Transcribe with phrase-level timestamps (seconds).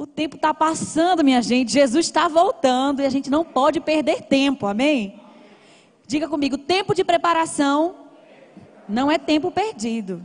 [0.00, 1.72] O tempo está passando, minha gente.
[1.72, 5.20] Jesus está voltando e a gente não pode perder tempo, amém?
[6.06, 7.96] Diga comigo: tempo de preparação
[8.88, 10.22] não é tempo perdido.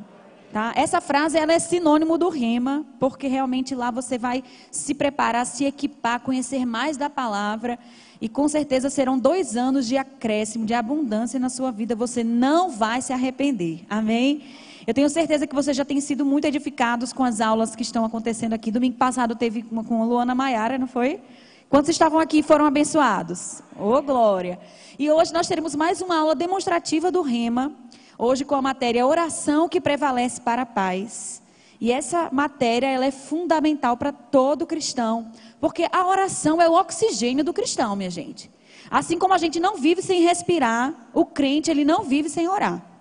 [0.51, 0.71] Tá?
[0.75, 5.65] Essa frase ela é sinônimo do rema, porque realmente lá você vai se preparar, se
[5.65, 7.79] equipar, conhecer mais da palavra.
[8.21, 11.96] E com certeza serão dois anos de acréscimo, de abundância na sua vida.
[11.96, 13.83] Você não vai se arrepender.
[13.90, 14.44] Amém?
[14.86, 18.04] Eu tenho certeza que vocês já têm sido muito edificados com as aulas que estão
[18.04, 18.70] acontecendo aqui.
[18.70, 21.22] Domingo passado teve uma com Luana Maiara, não foi?
[21.70, 23.62] Quantos estavam aqui foram abençoados?
[23.80, 24.59] Ô, oh, glória!
[24.99, 27.71] E hoje nós teremos mais uma aula demonstrativa do Rema.
[28.17, 31.41] Hoje com a matéria Oração que prevalece para a paz.
[31.79, 37.43] E essa matéria ela é fundamental para todo cristão, porque a oração é o oxigênio
[37.43, 38.52] do cristão, minha gente.
[38.91, 42.92] Assim como a gente não vive sem respirar, o crente ele não vive sem orar.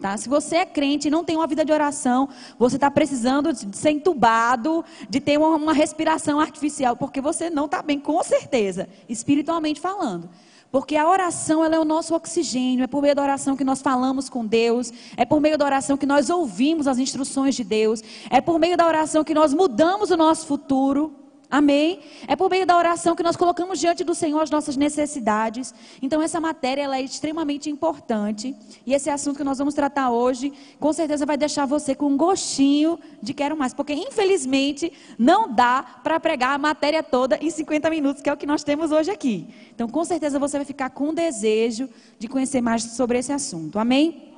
[0.00, 0.16] Tá?
[0.16, 3.76] Se você é crente e não tem uma vida de oração, você está precisando de
[3.76, 9.78] ser entubado, de ter uma, respiração artificial, porque você não está bem, com certeza, espiritualmente
[9.78, 10.30] falando.
[10.72, 13.82] Porque a oração ela é o nosso oxigênio, é por meio da oração que nós
[13.82, 18.02] falamos com Deus, é por meio da oração que nós ouvimos as instruções de Deus,
[18.30, 21.19] é por meio da oração que nós mudamos o nosso futuro.
[21.50, 21.98] Amém?
[22.28, 25.74] É por meio da oração que nós colocamos diante do Senhor as nossas necessidades.
[26.00, 28.54] Então essa matéria ela é extremamente importante
[28.86, 32.16] e esse assunto que nós vamos tratar hoje, com certeza vai deixar você com um
[32.16, 37.90] gostinho de quero mais, porque infelizmente não dá para pregar a matéria toda em 50
[37.90, 39.48] minutos, que é o que nós temos hoje aqui.
[39.74, 43.76] Então com certeza você vai ficar com desejo de conhecer mais sobre esse assunto.
[43.76, 44.29] Amém?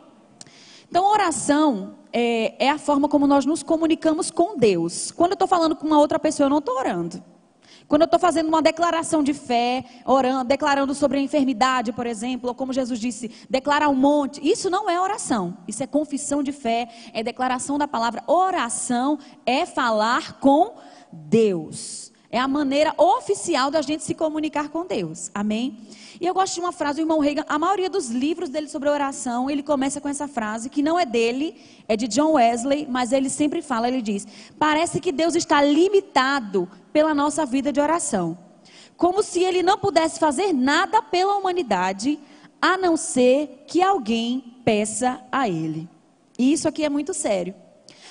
[0.92, 5.10] Então, oração é, é, a forma como nós nos comunicamos com Deus.
[5.10, 7.24] Quando eu estou falando com uma outra pessoa, eu não estou orando.
[7.88, 12.50] Quando eu estou fazendo uma declaração de fé, orando, declarando sobre a enfermidade, por exemplo,
[12.50, 15.56] ou como Jesus disse, declarar um monte, isso não é oração.
[15.66, 18.22] Isso é confissão de fé, é declaração da palavra.
[18.26, 20.74] Oração é falar com
[21.10, 22.11] Deus.
[22.34, 25.30] É a maneira oficial da gente se comunicar com Deus.
[25.34, 25.76] Amém?
[26.18, 28.88] E eu gosto de uma frase do irmão Reagan, a maioria dos livros dele sobre
[28.88, 31.54] oração, ele começa com essa frase, que não é dele,
[31.86, 34.26] é de John Wesley, mas ele sempre fala, ele diz:
[34.58, 38.38] "Parece que Deus está limitado pela nossa vida de oração,
[38.96, 42.18] como se ele não pudesse fazer nada pela humanidade,
[42.62, 45.86] a não ser que alguém peça a ele."
[46.38, 47.54] E isso aqui é muito sério.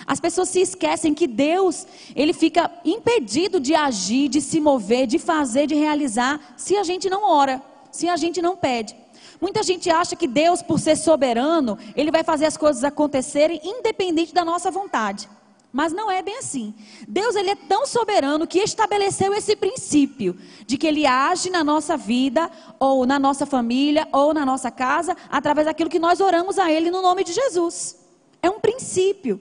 [0.06, 1.85] As pessoas se esquecem que Deus,
[2.16, 7.09] ele fica impedido de agir, de se mover, de fazer, de realizar, se a gente
[7.09, 8.95] não ora se a gente não pede.
[9.40, 14.34] Muita gente acha que Deus, por ser soberano, ele vai fazer as coisas acontecerem independente
[14.34, 15.29] da nossa vontade.
[15.73, 16.73] Mas não é bem assim.
[17.07, 21.95] Deus ele é tão soberano que estabeleceu esse princípio de que ele age na nossa
[21.95, 26.72] vida ou na nossa família ou na nossa casa através daquilo que nós oramos a
[26.72, 27.97] ele no nome de Jesus.
[28.41, 29.40] É um princípio.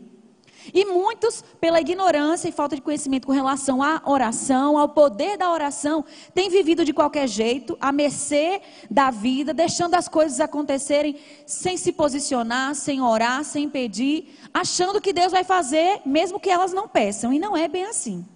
[0.73, 5.51] E muitos, pela ignorância e falta de conhecimento com relação à oração, ao poder da
[5.51, 6.05] oração,
[6.35, 8.61] têm vivido de qualquer jeito, à mercê
[8.91, 11.17] da vida, deixando as coisas acontecerem
[11.47, 16.73] sem se posicionar, sem orar, sem pedir, achando que Deus vai fazer, mesmo que elas
[16.73, 17.33] não peçam.
[17.33, 18.27] E não é bem assim.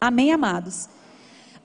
[0.00, 0.88] Amém, amados?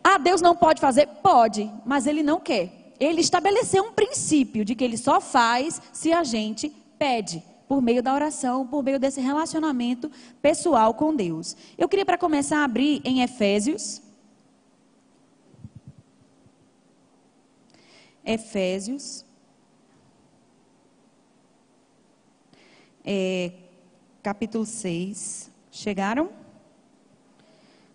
[0.04, 1.08] Ah, Deus não pode fazer?
[1.22, 2.94] Pode, mas Ele não quer.
[3.00, 8.04] Ele estabeleceu um princípio de que Ele só faz se a gente pede por meio
[8.04, 10.12] da oração, por meio desse relacionamento
[10.42, 11.56] pessoal com Deus.
[11.78, 14.02] Eu queria, para começar, abrir em Efésios.
[18.26, 19.24] Efésios.
[23.06, 23.54] É,
[24.22, 25.50] capítulo 6.
[25.72, 26.30] Chegaram?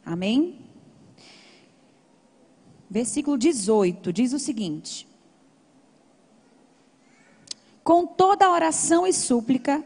[0.03, 0.59] Amém?
[2.88, 5.06] Versículo 18 diz o seguinte:
[7.86, 9.80] com toda oração e súplica,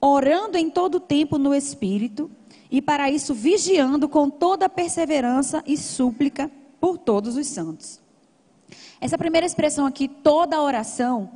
[0.00, 2.30] orando em todo tempo no Espírito,
[2.70, 6.48] e para isso vigiando com toda perseverança e súplica
[6.80, 8.00] por todos os santos.
[9.00, 11.32] Essa primeira expressão aqui, toda oração,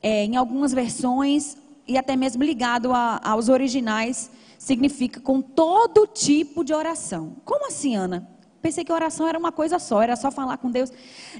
[0.00, 6.62] é, em algumas versões, e até mesmo ligado a, aos originais, significa com todo tipo
[6.62, 7.34] de oração.
[7.44, 8.24] Como assim, Ana?
[8.62, 10.92] Pensei que oração era uma coisa só, era só falar com Deus.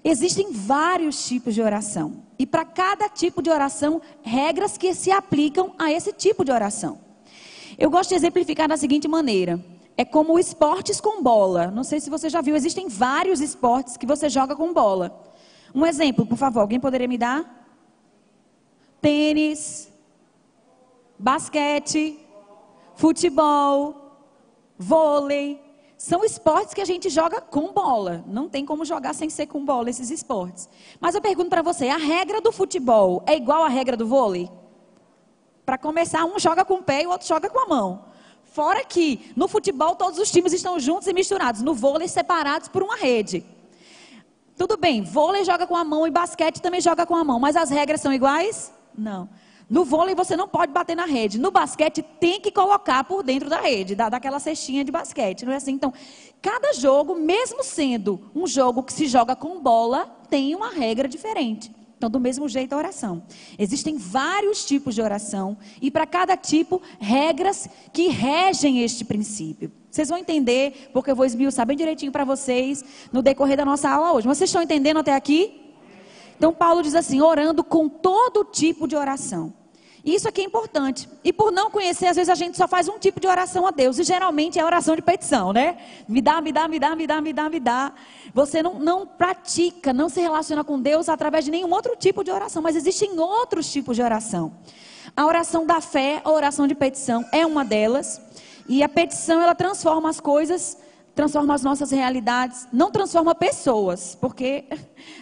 [0.02, 2.25] Existem vários tipos de oração.
[2.38, 6.99] E para cada tipo de oração, regras que se aplicam a esse tipo de oração.
[7.78, 9.62] Eu gosto de exemplificar da seguinte maneira:
[9.96, 11.70] é como esportes com bola.
[11.70, 15.23] Não sei se você já viu, existem vários esportes que você joga com bola.
[15.75, 17.69] Um exemplo, por favor, alguém poderia me dar?
[19.00, 19.93] Tênis,
[21.19, 22.19] basquete,
[22.94, 23.94] futebol,
[24.78, 25.69] vôlei.
[26.00, 28.25] São esportes que a gente joga com bola.
[28.26, 30.67] Não tem como jogar sem ser com bola esses esportes.
[30.99, 34.50] Mas eu pergunto para você, a regra do futebol é igual à regra do vôlei?
[35.62, 38.06] Para começar, um joga com o pé e o outro joga com a mão.
[38.44, 42.82] Fora que no futebol todos os times estão juntos e misturados, no vôlei separados por
[42.82, 43.44] uma rede.
[44.56, 47.56] Tudo bem, vôlei joga com a mão e basquete também joga com a mão, mas
[47.56, 48.73] as regras são iguais?
[48.97, 49.29] Não.
[49.70, 51.38] No vôlei você não pode bater na rede.
[51.38, 55.44] No basquete tem que colocar por dentro da rede, da, daquela cestinha de basquete.
[55.44, 55.70] Não é assim?
[55.70, 55.94] Então,
[56.43, 61.72] cada jogo, mesmo sendo um jogo que se joga com bola, tem uma regra diferente.
[61.96, 63.22] Então, do mesmo jeito, a oração.
[63.56, 69.70] Existem vários tipos de oração e para cada tipo, regras que regem este princípio.
[69.88, 73.88] Vocês vão entender, porque eu vou esmiuçar bem direitinho para vocês no decorrer da nossa
[73.88, 74.26] aula hoje.
[74.26, 75.75] Vocês estão entendendo até aqui?
[76.37, 79.59] Então, Paulo diz assim: orando com todo tipo de oração.
[80.05, 81.08] Isso aqui é importante.
[81.23, 83.70] E por não conhecer, às vezes a gente só faz um tipo de oração a
[83.70, 83.99] Deus.
[83.99, 85.76] E geralmente é oração de petição, né?
[86.08, 87.93] Me dá, me dá, me dá, me dá, me dá, me dá.
[88.32, 92.31] Você não, não pratica, não se relaciona com Deus através de nenhum outro tipo de
[92.31, 92.62] oração.
[92.62, 94.52] Mas existem outros tipos de oração.
[95.17, 98.20] A oração da fé, a oração de petição, é uma delas.
[98.69, 100.79] E a petição, ela transforma as coisas
[101.14, 104.64] transforma as nossas realidades, não transforma pessoas, porque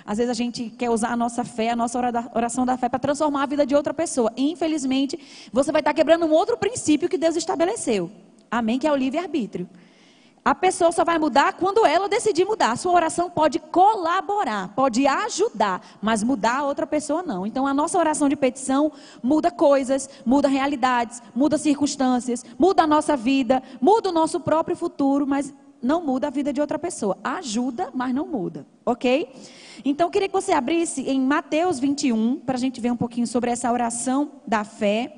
[0.04, 1.98] às vezes a gente quer usar a nossa fé, a nossa
[2.34, 4.32] oração da fé para transformar a vida de outra pessoa.
[4.36, 5.18] E, infelizmente,
[5.52, 8.10] você vai estar quebrando um outro princípio que Deus estabeleceu.
[8.50, 8.78] Amém?
[8.78, 9.68] Que é o livre-arbítrio.
[10.44, 12.74] A pessoa só vai mudar quando ela decidir mudar.
[12.78, 17.46] Sua oração pode colaborar, pode ajudar, mas mudar a outra pessoa não.
[17.46, 18.90] Então a nossa oração de petição
[19.22, 25.26] muda coisas, muda realidades, muda circunstâncias, muda a nossa vida, muda o nosso próprio futuro,
[25.26, 25.52] mas
[25.82, 27.18] não muda a vida de outra pessoa.
[27.22, 29.32] Ajuda, mas não muda, ok?
[29.84, 33.26] Então, eu queria que você abrisse em Mateus 21, para a gente ver um pouquinho
[33.26, 35.14] sobre essa oração da fé.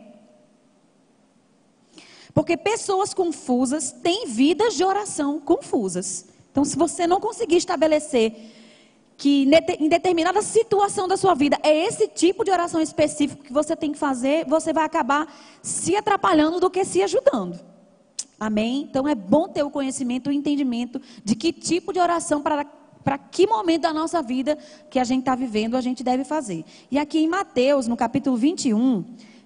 [2.32, 6.26] Porque pessoas confusas têm vidas de oração confusas.
[6.50, 8.34] Então, se você não conseguir estabelecer
[9.16, 9.46] que
[9.78, 13.92] em determinada situação da sua vida é esse tipo de oração específico que você tem
[13.92, 15.30] que fazer, você vai acabar
[15.62, 17.69] se atrapalhando do que se ajudando.
[18.40, 18.86] Amém?
[18.88, 22.64] Então é bom ter o conhecimento, o entendimento de que tipo de oração para
[23.04, 24.58] para que momento da nossa vida
[24.90, 26.64] que a gente está vivendo a gente deve fazer.
[26.90, 29.04] E aqui em Mateus, no capítulo 21,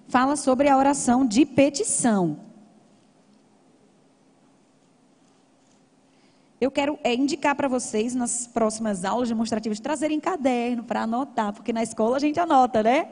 [0.09, 2.37] fala sobre a oração de petição.
[6.59, 11.71] Eu quero é, indicar para vocês nas próximas aulas demonstrativas trazerem caderno para anotar, porque
[11.71, 13.09] na escola a gente anota, né?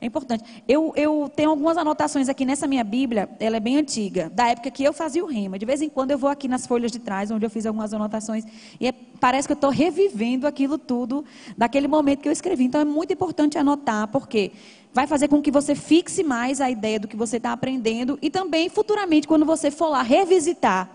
[0.00, 0.44] É importante.
[0.68, 4.70] Eu, eu tenho algumas anotações aqui nessa minha Bíblia, ela é bem antiga, da época
[4.70, 5.58] que eu fazia o rema.
[5.58, 7.94] De vez em quando eu vou aqui nas folhas de trás, onde eu fiz algumas
[7.94, 8.44] anotações,
[8.78, 11.24] e é, parece que eu estou revivendo aquilo tudo
[11.56, 12.64] daquele momento que eu escrevi.
[12.64, 14.52] Então é muito importante anotar, porque
[14.92, 18.30] vai fazer com que você fixe mais a ideia do que você está aprendendo e
[18.30, 20.90] também futuramente, quando você for lá revisitar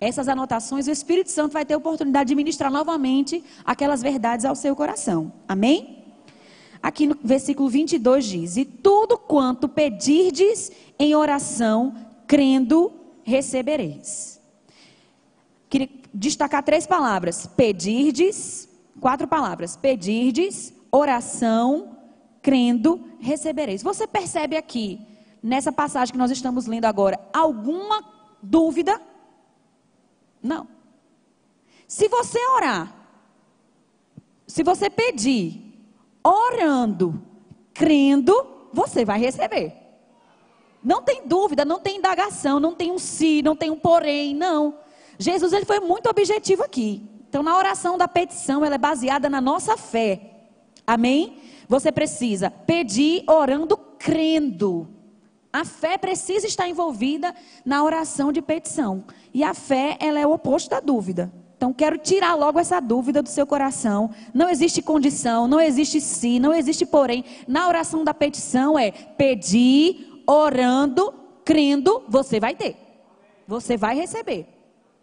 [0.00, 4.56] essas anotações, o Espírito Santo vai ter a oportunidade de ministrar novamente aquelas verdades ao
[4.56, 5.32] seu coração.
[5.46, 6.01] Amém?
[6.82, 11.94] Aqui no versículo 22 diz: E tudo quanto pedirdes em oração,
[12.26, 12.92] crendo,
[13.22, 14.40] recebereis.
[15.70, 18.68] Queria destacar três palavras: pedirdes,
[19.00, 21.96] quatro palavras: pedirdes, oração,
[22.42, 23.82] crendo, recebereis.
[23.82, 25.00] Você percebe aqui,
[25.40, 28.04] nessa passagem que nós estamos lendo agora, alguma
[28.42, 29.00] dúvida?
[30.42, 30.66] Não.
[31.86, 32.92] Se você orar,
[34.46, 35.71] se você pedir,
[36.24, 37.22] orando,
[37.72, 39.74] crendo, você vai receber.
[40.82, 44.74] Não tem dúvida, não tem indagação, não tem um se, não tem um porém, não.
[45.18, 47.08] Jesus ele foi muito objetivo aqui.
[47.28, 50.32] Então, na oração da petição, ela é baseada na nossa fé.
[50.86, 51.38] Amém?
[51.68, 54.88] Você precisa pedir orando, crendo.
[55.52, 59.04] A fé precisa estar envolvida na oração de petição.
[59.32, 61.32] E a fé, ela é o oposto da dúvida.
[61.62, 64.10] Então, quero tirar logo essa dúvida do seu coração.
[64.34, 67.24] Não existe condição, não existe sim, não existe porém.
[67.46, 71.14] Na oração da petição é pedir, orando,
[71.44, 72.76] crendo, você vai ter.
[73.46, 74.48] Você vai receber.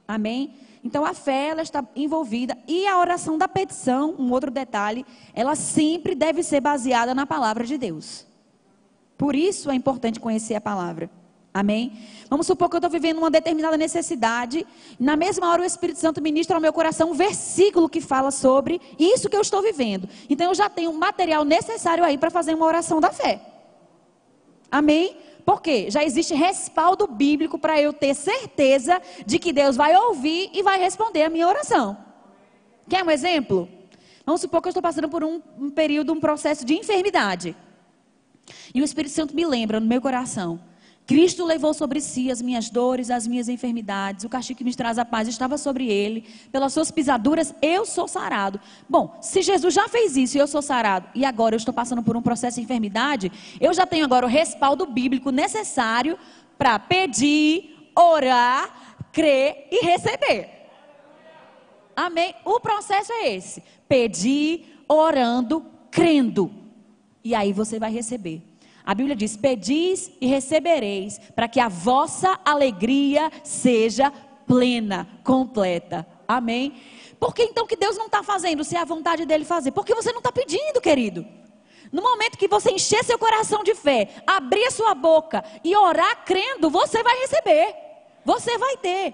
[0.05, 0.53] Amém?
[0.83, 2.57] Então, a fé, ela está envolvida.
[2.67, 7.65] E a oração da petição, um outro detalhe, ela sempre deve ser baseada na palavra
[7.65, 8.27] de Deus.
[9.17, 11.09] Por isso é importante conhecer a palavra.
[11.53, 11.94] Amém?
[12.29, 14.65] Vamos supor que eu estou vivendo uma determinada necessidade.
[15.00, 18.79] Na mesma hora, o Espírito Santo ministra ao meu coração um versículo que fala sobre
[19.00, 20.08] isso que eu estou vivendo.
[20.29, 23.41] Então, eu já tenho um material necessário aí para fazer uma oração da fé.
[24.72, 25.18] Amém?
[25.44, 25.89] Por quê?
[25.89, 30.77] Já existe respaldo bíblico para eu ter certeza de que Deus vai ouvir e vai
[30.77, 31.98] responder a minha oração.
[32.88, 33.68] Quer um exemplo?
[34.24, 37.56] Vamos supor que eu estou passando por um, um período, um processo de enfermidade.
[38.74, 40.68] E o Espírito Santo me lembra no meu coração
[41.09, 44.99] Cristo levou sobre si as minhas dores, as minhas enfermidades, o castigo que me traz
[44.99, 48.61] a paz estava sobre ele, pelas suas pisaduras eu sou sarado.
[48.87, 52.03] Bom, se Jesus já fez isso e eu sou sarado, e agora eu estou passando
[52.03, 56.15] por um processo de enfermidade, eu já tenho agora o respaldo bíblico necessário
[56.59, 60.47] para pedir, orar, crer e receber.
[61.95, 62.35] Amém?
[62.45, 66.53] O processo é esse: pedir, orando, crendo.
[67.23, 68.49] E aí você vai receber.
[68.89, 74.12] A Bíblia diz: Pedis e recebereis, para que a vossa alegria seja
[74.48, 76.08] plena, completa.
[76.27, 76.74] Amém?
[77.19, 79.69] Por que então que Deus não está fazendo, se é a vontade dele fazer?
[79.74, 81.24] Porque você não está pedindo, querido.
[81.91, 86.25] No momento que você encher seu coração de fé, abrir a sua boca e orar
[86.25, 87.75] crendo, você vai receber.
[88.25, 89.13] Você vai ter.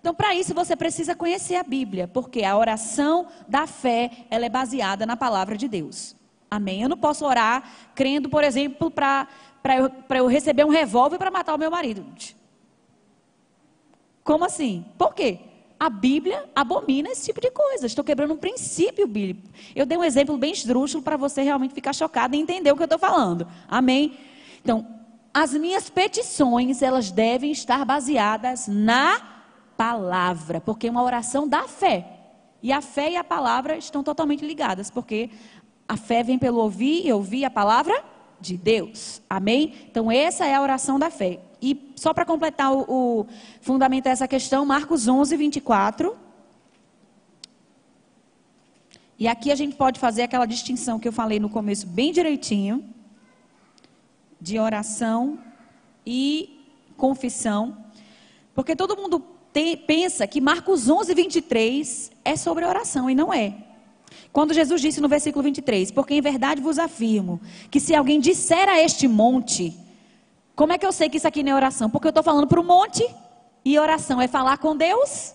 [0.00, 4.48] Então, para isso, você precisa conhecer a Bíblia, porque a oração da fé, ela é
[4.48, 6.20] baseada na palavra de Deus.
[6.52, 6.82] Amém?
[6.82, 9.26] Eu não posso orar crendo, por exemplo, para
[9.78, 12.04] eu, eu receber um revólver para matar o meu marido.
[14.22, 14.84] Como assim?
[14.98, 15.38] Por quê?
[15.80, 17.86] A Bíblia abomina esse tipo de coisa.
[17.86, 19.48] Estou quebrando um princípio bíblico.
[19.74, 22.82] Eu dei um exemplo bem esdrúxulo para você realmente ficar chocado e entender o que
[22.82, 23.48] eu estou falando.
[23.66, 24.18] Amém?
[24.60, 24.86] Então,
[25.32, 29.22] as minhas petições, elas devem estar baseadas na
[29.74, 32.18] palavra, porque é uma oração da fé.
[32.62, 35.30] E a fé e a palavra estão totalmente ligadas, porque
[35.88, 38.04] a fé vem pelo ouvir e ouvir a palavra
[38.40, 39.22] de Deus.
[39.28, 39.74] Amém?
[39.90, 41.40] Então, essa é a oração da fé.
[41.60, 43.26] E só para completar o, o
[43.60, 46.16] fundamentar essa questão, Marcos 11, 24.
[49.18, 52.84] E aqui a gente pode fazer aquela distinção que eu falei no começo bem direitinho,
[54.40, 55.38] de oração
[56.04, 57.76] e confissão.
[58.52, 63.71] Porque todo mundo tem, pensa que Marcos 11, 23 é sobre oração, e não é.
[64.32, 68.68] Quando Jesus disse no versículo 23: Porque em verdade vos afirmo que se alguém disser
[68.68, 69.76] a este monte,
[70.56, 71.90] como é que eu sei que isso aqui não é oração?
[71.90, 73.06] Porque eu estou falando para o monte
[73.64, 75.34] e oração é falar com Deus.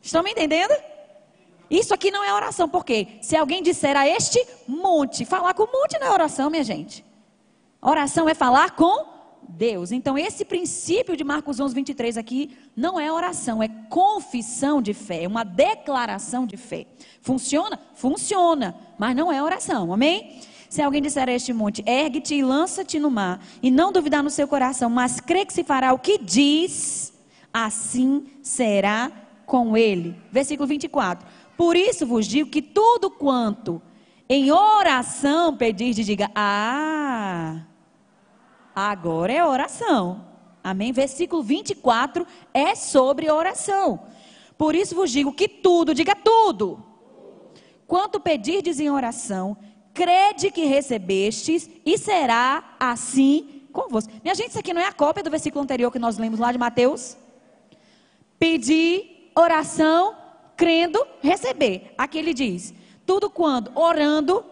[0.00, 0.72] Estão me entendendo?
[1.70, 5.72] Isso aqui não é oração, porque se alguém disser a este monte, falar com o
[5.72, 7.04] monte não é oração, minha gente.
[7.80, 9.11] Oração é falar com
[9.48, 9.92] Deus.
[9.92, 15.24] Então, esse princípio de Marcos 11, 23 aqui não é oração, é confissão de fé,
[15.24, 16.86] é uma declaração de fé.
[17.20, 17.78] Funciona?
[17.94, 20.40] Funciona, mas não é oração, amém?
[20.68, 24.30] Se alguém disser a este monte, ergue-te e lança-te no mar, e não duvidar no
[24.30, 27.12] seu coração, mas crê que se fará o que diz,
[27.52, 29.12] assim será
[29.44, 30.16] com ele.
[30.30, 31.28] Versículo 24.
[31.56, 33.82] Por isso vos digo que tudo quanto
[34.28, 37.66] em oração pedir, diga: Ah,
[38.74, 40.26] agora é oração.
[40.62, 40.92] Amém?
[40.92, 44.00] Versículo 24 é sobre oração.
[44.56, 46.84] Por isso vos digo que tudo, diga tudo.
[47.86, 49.56] Quanto pedirdes em oração,
[49.92, 54.12] crede que recebestes e será assim convosco.
[54.22, 56.52] Minha gente, isso aqui não é a cópia do versículo anterior que nós lemos lá
[56.52, 57.16] de Mateus?
[58.38, 60.16] Pedir, oração,
[60.56, 61.92] crendo, receber.
[61.98, 62.72] Aqui ele diz:
[63.04, 64.44] tudo quando orando,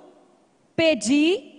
[0.74, 1.49] pedir,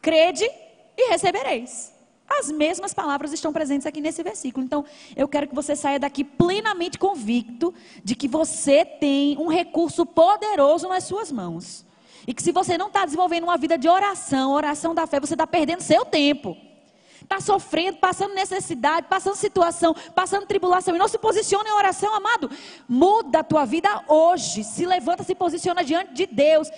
[0.00, 0.48] crede
[0.96, 1.92] e recebereis.
[2.28, 4.64] As mesmas palavras estão presentes aqui nesse versículo.
[4.64, 4.84] Então,
[5.16, 10.88] eu quero que você saia daqui plenamente convicto de que você tem um recurso poderoso
[10.88, 11.84] nas suas mãos.
[12.26, 15.34] E que se você não está desenvolvendo uma vida de oração, oração da fé, você
[15.34, 16.56] está perdendo seu tempo.
[17.20, 22.50] Está sofrendo, passando necessidade, passando situação, passando tribulação e não se posiciona em oração, amado.
[22.88, 24.62] Muda a tua vida hoje.
[24.62, 26.68] Se levanta, se posiciona diante de Deus.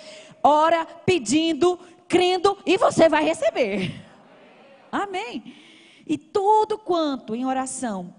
[0.43, 1.79] Ora, pedindo,
[2.13, 3.91] crendo e você vai receber.
[4.91, 5.55] Amém.
[6.05, 8.13] E tudo quanto em oração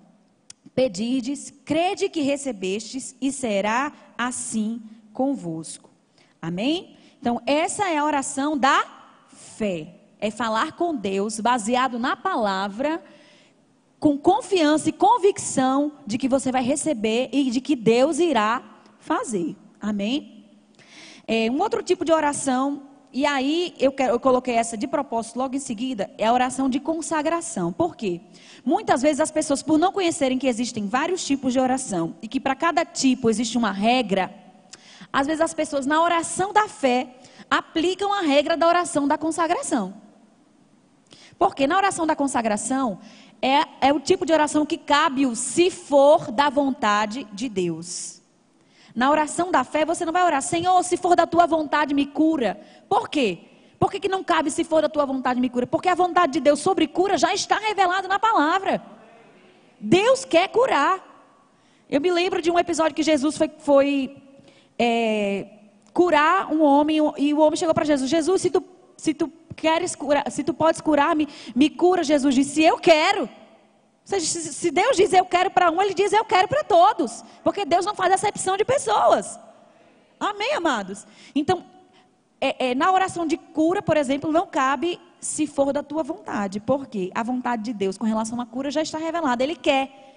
[0.75, 4.83] pedides, crede que recebestes e será assim
[5.13, 5.89] convosco.
[6.43, 6.97] Amém?
[7.21, 8.85] Então, essa é a oração da
[9.29, 9.95] fé.
[10.19, 13.01] É falar com Deus baseado na palavra,
[14.01, 18.61] com confiança e convicção de que você vai receber e de que Deus irá
[18.99, 19.55] fazer.
[19.81, 20.47] Amém?
[21.29, 25.55] É, um outro tipo de oração e aí eu, eu, coloquei essa de propósito logo
[25.55, 27.73] em seguida, é a oração de consagração.
[27.73, 28.21] Por quê?
[28.65, 32.41] Muitas vezes as pessoas, por não conhecerem que existem vários tipos de oração e que
[32.41, 34.35] para cada tipo existe uma regra,
[35.13, 37.15] às vezes as pessoas na oração da fé
[37.49, 39.95] aplicam a regra da oração da consagração.
[41.39, 42.99] Porque na oração da consagração
[43.41, 48.24] é, é o tipo de oração que cabe o se for da vontade de Deus.
[48.95, 52.07] Na oração da fé, você não vai orar, Senhor, se for da tua vontade, me
[52.07, 52.61] cura.
[52.89, 53.41] Por quê?
[53.79, 55.67] Por que, que não cabe se for da tua vontade, me cura?
[55.67, 58.81] Porque a vontade de Deus sobre cura já está revelada na palavra.
[59.81, 61.13] Deus quer curar.
[61.91, 64.17] Eu me lembro de um episódio que Jesus foi, foi
[64.79, 65.47] é,
[65.93, 68.65] curar um homem e o homem chegou para Jesus: Jesus, se tu,
[68.97, 72.05] se tu queres curar, se tu podes curar, me, me cura.
[72.05, 73.29] Jesus disse: Eu quero
[74.05, 77.25] seja, se Deus diz eu quero para um, Ele diz eu quero para todos.
[77.43, 79.39] Porque Deus não faz acepção de pessoas.
[80.21, 81.07] Amém, amados?
[81.35, 81.65] Então,
[82.41, 86.61] é, é, na oração de cura, por exemplo, não cabe se for da tua vontade.
[86.61, 87.11] Por quê?
[87.15, 89.43] A vontade de Deus com relação à cura já está revelada.
[89.43, 90.14] Ele quer.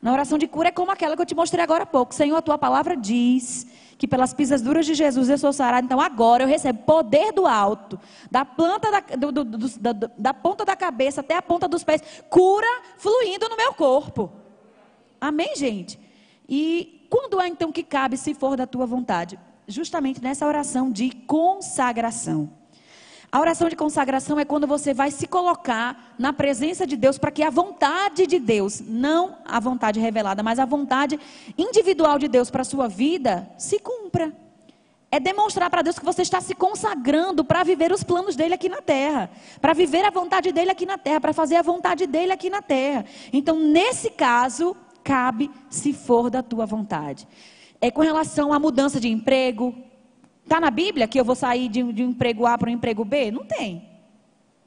[0.00, 2.14] Na oração de cura é como aquela que eu te mostrei agora há pouco.
[2.14, 3.66] Senhor, a tua palavra diz
[3.98, 5.84] que pelas pisaduras de Jesus eu sou sarado.
[5.84, 7.98] Então agora eu recebo poder do alto,
[8.30, 11.82] da planta da, do, do, do, da, da ponta da cabeça até a ponta dos
[11.82, 12.00] pés,
[12.30, 14.30] cura fluindo no meu corpo.
[15.20, 15.98] Amém, gente?
[16.48, 19.38] E quando é então que cabe, se for da tua vontade?
[19.66, 22.57] Justamente nessa oração de consagração.
[23.30, 27.30] A oração de consagração é quando você vai se colocar na presença de Deus para
[27.30, 31.20] que a vontade de Deus, não a vontade revelada, mas a vontade
[31.56, 34.32] individual de Deus para a sua vida, se cumpra.
[35.10, 38.68] É demonstrar para Deus que você está se consagrando para viver os planos dele aqui
[38.68, 39.30] na terra,
[39.60, 42.62] para viver a vontade dele aqui na terra, para fazer a vontade dele aqui na
[42.62, 43.04] terra.
[43.30, 47.28] Então, nesse caso, cabe se for da tua vontade.
[47.80, 49.74] É com relação à mudança de emprego,
[50.48, 53.04] Está na Bíblia que eu vou sair de, de um emprego A para um emprego
[53.04, 53.30] B?
[53.30, 53.86] Não tem.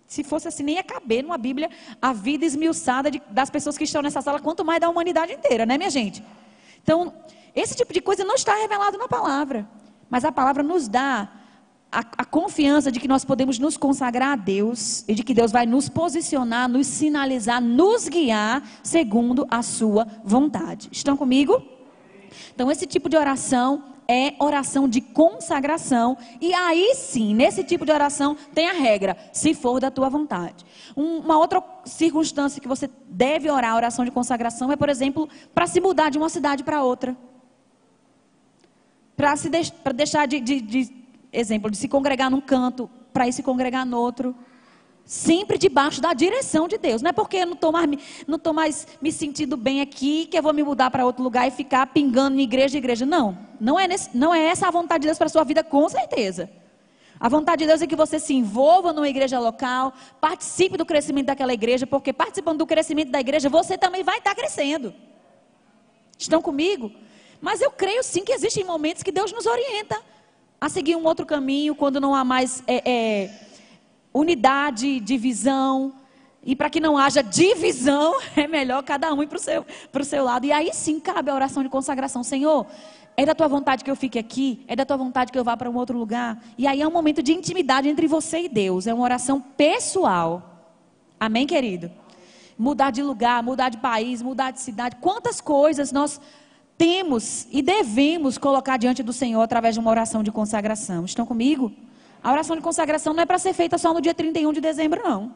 [0.05, 3.83] Se fosse assim, nem ia caber numa Bíblia a vida esmiuçada de, das pessoas que
[3.83, 6.23] estão nessa sala, quanto mais da humanidade inteira, né, minha gente?
[6.83, 7.11] Então,
[7.55, 9.67] esse tipo de coisa não está revelado na palavra.
[10.07, 11.27] Mas a palavra nos dá
[11.91, 15.51] a, a, confiança de que nós podemos nos consagrar a Deus e de que Deus
[15.51, 20.89] vai nos posicionar, nos sinalizar, nos guiar segundo a sua vontade.
[20.91, 21.59] Estão comigo?
[22.53, 26.17] Então, esse tipo de oração é oração de consagração.
[26.41, 30.65] E aí sim, nesse tipo de oração, tem a regra: se for da tua vontade.
[30.97, 35.29] Um, uma outra circunstância que você deve orar a oração de consagração é, por exemplo,
[35.55, 37.15] para se mudar de uma cidade para outra.
[39.15, 40.93] Para de, deixar de, de, de,
[41.31, 44.35] exemplo, de se congregar num canto, para ir se congregar no outro.
[45.11, 47.01] Sempre debaixo da direção de Deus.
[47.01, 47.99] Não é porque eu não estou mais,
[48.53, 51.87] mais me sentindo bem aqui que eu vou me mudar para outro lugar e ficar
[51.87, 53.05] pingando em igreja igreja.
[53.05, 53.37] Não.
[53.59, 55.89] Não é, nesse, não é essa a vontade de Deus para a sua vida, com
[55.89, 56.49] certeza.
[57.19, 59.91] A vontade de Deus é que você se envolva numa igreja local,
[60.21, 64.33] participe do crescimento daquela igreja, porque participando do crescimento da igreja, você também vai estar
[64.33, 64.93] crescendo.
[66.17, 66.89] Estão comigo?
[67.41, 70.01] Mas eu creio sim que existem momentos que Deus nos orienta
[70.61, 72.63] a seguir um outro caminho, quando não há mais.
[72.65, 73.50] É, é,
[74.13, 75.93] unidade, divisão.
[76.43, 79.65] E para que não haja divisão, é melhor cada um ir para o seu,
[80.03, 80.45] seu lado.
[80.45, 82.23] E aí sim cabe a oração de consagração.
[82.23, 82.65] Senhor,
[83.15, 84.63] é da tua vontade que eu fique aqui?
[84.67, 86.41] É da tua vontade que eu vá para um outro lugar?
[86.57, 88.87] E aí é um momento de intimidade entre você e Deus.
[88.87, 90.67] É uma oração pessoal.
[91.19, 91.91] Amém, querido?
[92.57, 94.95] Mudar de lugar, mudar de país, mudar de cidade.
[94.97, 96.19] Quantas coisas nós
[96.77, 101.05] temos e devemos colocar diante do Senhor através de uma oração de consagração.
[101.05, 101.71] Estão comigo?
[102.23, 105.01] A oração de consagração não é para ser feita só no dia 31 de dezembro,
[105.03, 105.33] não.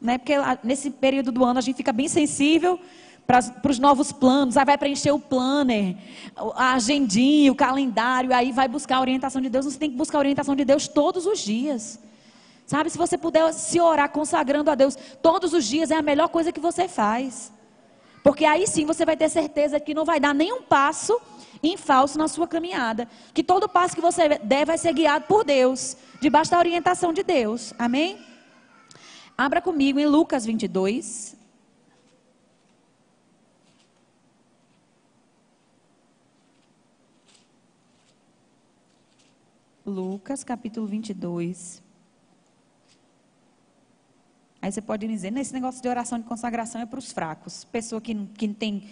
[0.00, 2.78] Não é porque nesse período do ano a gente fica bem sensível
[3.26, 5.96] para os novos planos, aí vai preencher o planner,
[6.56, 9.64] a agendinha, o calendário, aí vai buscar a orientação de Deus.
[9.64, 11.98] Você tem que buscar a orientação de Deus todos os dias.
[12.66, 16.28] Sabe, se você puder se orar consagrando a Deus todos os dias, é a melhor
[16.28, 17.52] coisa que você faz.
[18.22, 21.18] Porque aí sim você vai ter certeza que não vai dar nenhum passo
[21.68, 23.08] em falso na sua caminhada.
[23.32, 27.22] Que todo passo que você der vai ser guiado por Deus, debaixo da orientação de
[27.22, 27.72] Deus.
[27.78, 28.18] Amém?
[29.36, 31.36] Abra comigo em Lucas 22.
[39.84, 41.82] Lucas capítulo 22.
[44.62, 47.64] Aí você pode dizer, nesse negócio de oração de consagração é para os fracos.
[47.64, 48.88] Pessoa que, que tem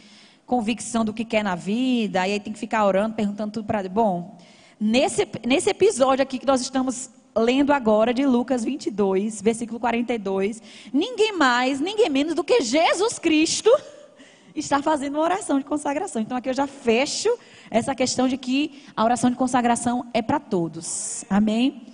[0.46, 3.88] convicção do que quer na vida, aí tem que ficar orando, perguntando tudo para.
[3.88, 4.36] Bom,
[4.78, 11.36] nesse, nesse episódio aqui que nós estamos lendo agora de Lucas 22, versículo 42, ninguém
[11.36, 13.70] mais, ninguém menos do que Jesus Cristo
[14.54, 16.20] está fazendo uma oração de consagração.
[16.20, 17.30] Então aqui eu já fecho
[17.70, 21.24] essa questão de que a oração de consagração é para todos.
[21.30, 21.86] Amém?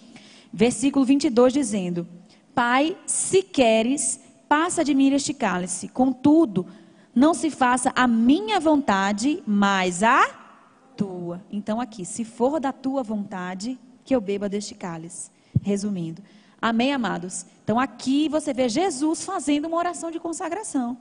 [0.52, 2.08] Versículo 22 dizendo:
[2.54, 5.88] Pai, se queres, passa de mim este cálice.
[5.88, 6.66] Contudo,
[7.14, 10.26] não se faça a minha vontade, mas a
[10.96, 11.42] tua.
[11.50, 15.30] Então, aqui, se for da tua vontade, que eu beba deste cálice.
[15.62, 16.22] Resumindo.
[16.60, 17.46] Amém, amados?
[17.62, 20.96] Então, aqui você vê Jesus fazendo uma oração de consagração.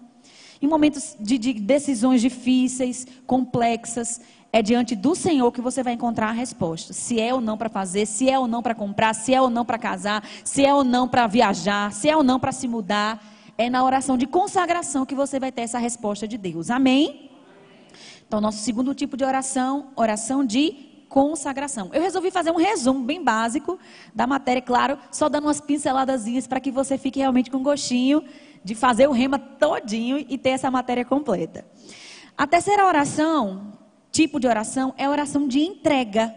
[0.61, 6.29] Em momentos de, de decisões difíceis, complexas, é diante do Senhor que você vai encontrar
[6.29, 6.93] a resposta.
[6.93, 9.49] Se é ou não para fazer, se é ou não para comprar, se é ou
[9.49, 12.67] não para casar, se é ou não para viajar, se é ou não para se
[12.67, 13.23] mudar.
[13.57, 16.69] É na oração de consagração que você vai ter essa resposta de Deus.
[16.69, 17.31] Amém?
[18.27, 21.89] Então, nosso segundo tipo de oração, oração de consagração.
[21.91, 23.79] Eu resolvi fazer um resumo bem básico
[24.13, 28.23] da matéria, claro, só dando umas pinceladazinhas para que você fique realmente com gostinho
[28.63, 31.65] de fazer o rema todinho e ter essa matéria completa.
[32.37, 33.73] A terceira oração,
[34.11, 36.31] tipo de oração, é a oração de entrega.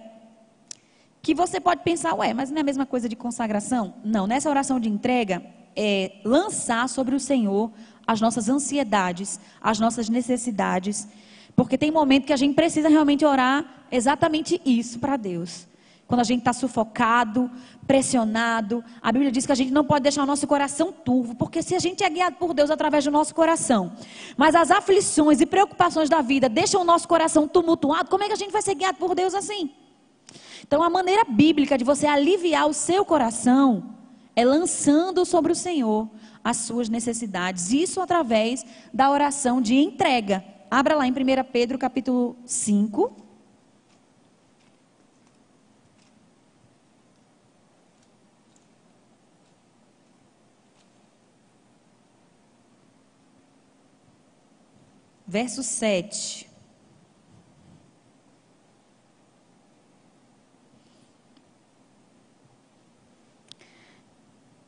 [1.21, 3.97] que você pode pensar, ué, mas não é a mesma coisa de consagração?
[4.03, 7.71] Não, nessa oração de entrega é lançar sobre o Senhor
[8.07, 11.07] as nossas ansiedades, as nossas necessidades,
[11.55, 15.69] porque tem momento que a gente precisa realmente orar exatamente isso para Deus.
[16.09, 17.49] Quando a gente está sufocado,
[17.87, 21.63] pressionado, a Bíblia diz que a gente não pode deixar o nosso coração turvo, porque
[21.63, 23.93] se a gente é guiado por Deus através do nosso coração,
[24.37, 28.33] mas as aflições e preocupações da vida deixam o nosso coração tumultuado, como é que
[28.33, 29.71] a gente vai ser guiado por Deus assim?
[30.67, 34.00] Então, a maneira bíblica de você aliviar o seu coração
[34.41, 36.09] é lançando sobre o Senhor
[36.43, 37.73] as suas necessidades.
[37.73, 40.43] Isso através da oração de entrega.
[40.71, 41.15] Abra lá em 1
[41.53, 43.15] Pedro capítulo 5.
[55.27, 56.50] Verso 7.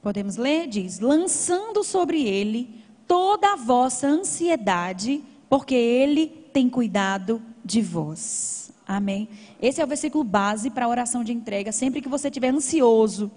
[0.03, 0.67] Podemos ler?
[0.67, 8.73] Diz: lançando sobre ele toda a vossa ansiedade, porque ele tem cuidado de vós.
[8.87, 9.29] Amém.
[9.61, 11.71] Esse é o versículo base para a oração de entrega.
[11.71, 13.31] Sempre que você estiver ansioso,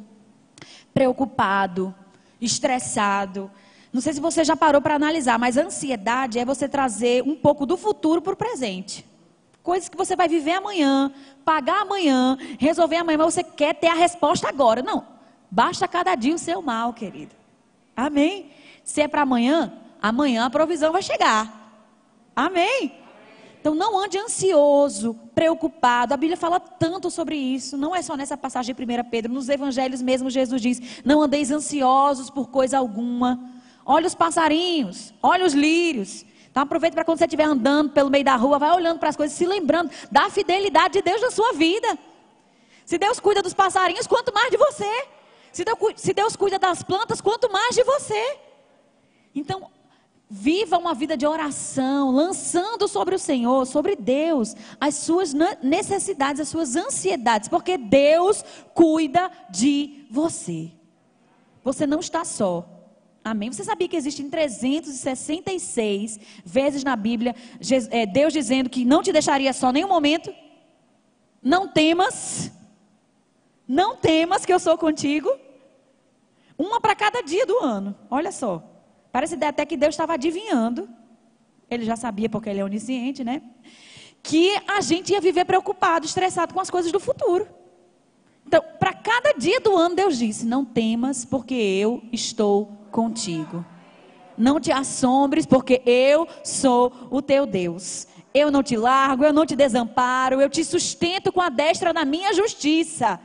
[0.91, 1.93] preocupado,
[2.41, 3.51] estressado.
[3.93, 7.65] Não sei se você já parou para analisar, mas ansiedade é você trazer um pouco
[7.65, 9.05] do futuro para o presente.
[9.61, 11.13] Coisas que você vai viver amanhã,
[11.45, 14.81] pagar amanhã, resolver amanhã, mas você quer ter a resposta agora.
[14.81, 15.14] Não,
[15.55, 17.33] Basta cada dia o seu mal, querido.
[17.95, 18.51] Amém?
[18.83, 21.71] Se é para amanhã, amanhã a provisão vai chegar.
[22.35, 22.91] Amém?
[23.61, 26.13] Então não ande ansioso, preocupado.
[26.13, 27.77] A Bíblia fala tanto sobre isso.
[27.77, 29.31] Não é só nessa passagem de 1 Pedro.
[29.31, 33.39] Nos evangelhos mesmo Jesus diz: Não andeis ansiosos por coisa alguma.
[33.85, 36.25] Olha os passarinhos, olha os lírios.
[36.51, 39.15] Então aproveita para quando você estiver andando pelo meio da rua, vai olhando para as
[39.15, 41.97] coisas, se lembrando da fidelidade de Deus na sua vida.
[42.85, 45.14] Se Deus cuida dos passarinhos, quanto mais de você.
[45.95, 48.37] Se Deus cuida das plantas, quanto mais de você.
[49.33, 49.69] Então,
[50.29, 56.49] viva uma vida de oração, lançando sobre o Senhor, sobre Deus, as suas necessidades, as
[56.49, 60.71] suas ansiedades, porque Deus cuida de você.
[61.63, 62.67] Você não está só.
[63.23, 63.51] Amém?
[63.51, 67.33] Você sabia que existem 366 vezes na Bíblia
[67.89, 70.33] é, Deus dizendo que não te deixaria só nenhum momento?
[71.41, 72.51] Não temas.
[73.67, 75.44] Não temas que eu sou contigo.
[76.57, 77.95] Uma para cada dia do ano.
[78.09, 78.63] Olha só.
[79.11, 80.89] Parece até que Deus estava adivinhando.
[81.69, 83.41] Ele já sabia, porque ele é onisciente, né?
[84.21, 87.47] Que a gente ia viver preocupado, estressado com as coisas do futuro.
[88.45, 93.65] Então, para cada dia do ano, Deus disse: Não temas, porque eu estou contigo.
[94.37, 98.07] Não te assombres, porque eu sou o teu Deus.
[98.33, 102.03] Eu não te largo, eu não te desamparo, eu te sustento com a destra da
[102.03, 103.19] minha justiça.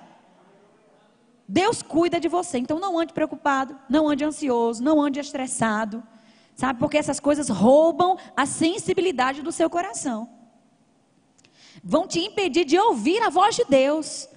[1.50, 2.58] Deus cuida de você.
[2.58, 6.00] Então não ande preocupado, não ande ansioso, não ande estressado.
[6.54, 6.78] Sabe?
[6.78, 10.28] Porque essas coisas roubam a sensibilidade do seu coração.
[11.82, 14.28] Vão te impedir de ouvir a voz de Deus.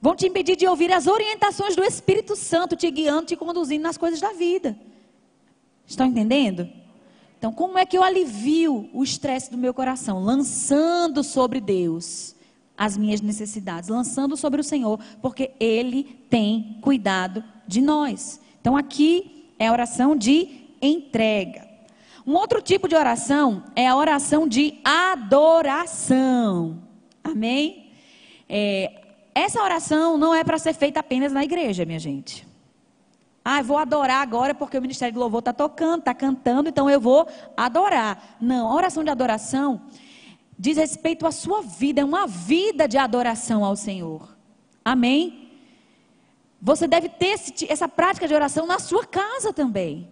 [0.00, 3.96] Vão te impedir de ouvir as orientações do Espírito Santo te guiando, te conduzindo nas
[3.96, 4.76] coisas da vida.
[5.86, 6.68] Estão entendendo?
[7.38, 10.24] Então, como é que eu alivio o estresse do meu coração?
[10.24, 12.35] Lançando sobre Deus
[12.76, 18.40] as minhas necessidades, lançando sobre o Senhor, porque Ele tem cuidado de nós.
[18.60, 20.48] Então aqui é a oração de
[20.80, 21.66] entrega.
[22.26, 26.82] Um outro tipo de oração é a oração de adoração.
[27.22, 27.90] Amém?
[28.48, 28.92] É,
[29.34, 32.46] essa oração não é para ser feita apenas na igreja, minha gente.
[33.44, 37.00] Ah, vou adorar agora porque o Ministério do Louvor está tocando, está cantando, então eu
[37.00, 38.36] vou adorar.
[38.40, 39.82] Não, a oração de adoração
[40.58, 44.36] diz respeito à sua vida, é uma vida de adoração ao Senhor.
[44.84, 45.50] Amém?
[46.60, 50.08] Você deve ter esse, essa prática de oração na sua casa também.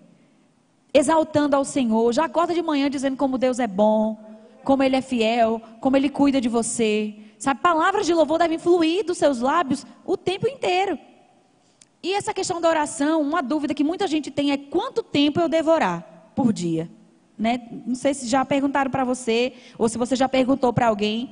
[0.92, 2.12] Exaltando ao Senhor.
[2.12, 4.18] Já acorda de manhã dizendo como Deus é bom,
[4.62, 7.14] como Ele é fiel, como Ele cuida de você.
[7.38, 10.98] Sabe, palavras de louvor devem fluir dos seus lábios o tempo inteiro.
[12.02, 15.48] E essa questão da oração, uma dúvida que muita gente tem é quanto tempo eu
[15.48, 16.90] devorar por dia?
[17.44, 17.61] Né?
[17.87, 21.30] Não sei se já perguntaram para você, ou se você já perguntou para alguém.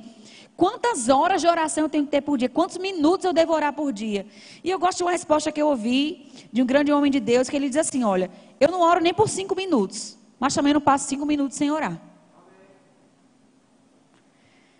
[0.55, 2.47] Quantas horas de oração eu tenho que ter por dia?
[2.47, 4.27] Quantos minutos eu devo orar por dia?
[4.63, 7.49] E eu gosto de uma resposta que eu ouvi de um grande homem de Deus,
[7.49, 10.79] que ele diz assim: Olha, eu não oro nem por cinco minutos, mas também não
[10.79, 11.99] passo cinco minutos sem orar.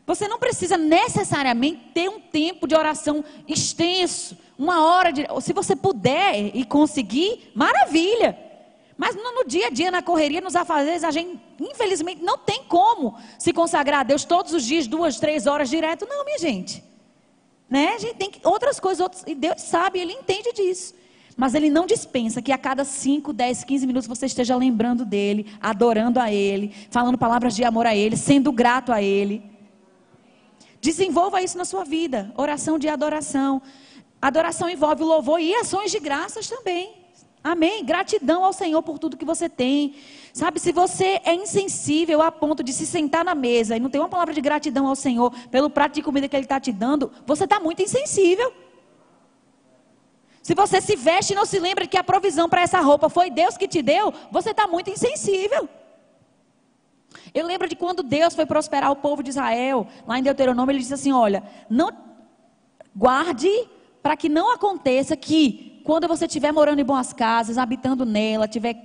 [0.05, 5.25] Você não precisa necessariamente ter um tempo de oração extenso, uma hora de.
[5.41, 8.37] Se você puder e conseguir, maravilha.
[8.97, 13.17] Mas no, dia a dia, na correria, nos afazeres, a gente, infelizmente, não tem como
[13.39, 16.05] se consagrar a Deus todos os dias, duas, três horas direto.
[16.07, 16.83] Não, minha gente.
[17.69, 17.93] Né?
[17.95, 20.93] A gente tem que, outras coisas, outros, e Deus sabe, Ele entende disso.
[21.35, 25.47] Mas Ele não dispensa que a cada 5, 10, 15 minutos você esteja lembrando dEle,
[25.59, 29.43] adorando a Ele, falando palavras de amor a Ele, sendo grato a Ele.
[30.79, 32.31] Desenvolva isso na sua vida.
[32.37, 33.61] Oração de adoração.
[34.21, 37.02] Adoração envolve louvor e ações de graças também.
[37.43, 37.83] Amém.
[37.83, 39.95] Gratidão ao Senhor por tudo que você tem.
[40.31, 43.99] Sabe, se você é insensível a ponto de se sentar na mesa e não tem
[43.99, 47.11] uma palavra de gratidão ao Senhor pelo prato de comida que Ele está te dando,
[47.25, 48.53] você está muito insensível.
[50.41, 53.29] Se você se veste e não se lembra que a provisão para essa roupa foi
[53.29, 55.67] Deus que te deu, você está muito insensível.
[57.33, 60.79] Eu lembro de quando Deus foi prosperar o povo de Israel, lá em Deuteronômio, ele
[60.79, 61.91] disse assim: Olha, não
[62.95, 63.49] guarde
[64.01, 68.75] para que não aconteça que quando você estiver morando em boas casas, habitando nela, tiver,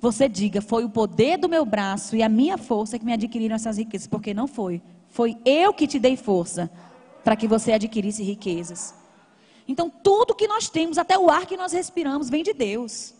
[0.00, 3.54] você diga: foi o poder do meu braço e a minha força que me adquiriram
[3.54, 4.80] essas riquezas, porque não foi.
[5.08, 6.70] Foi eu que te dei força
[7.22, 8.94] para que você adquirisse riquezas.
[9.66, 13.12] Então, tudo que nós temos, até o ar que nós respiramos, vem de Deus.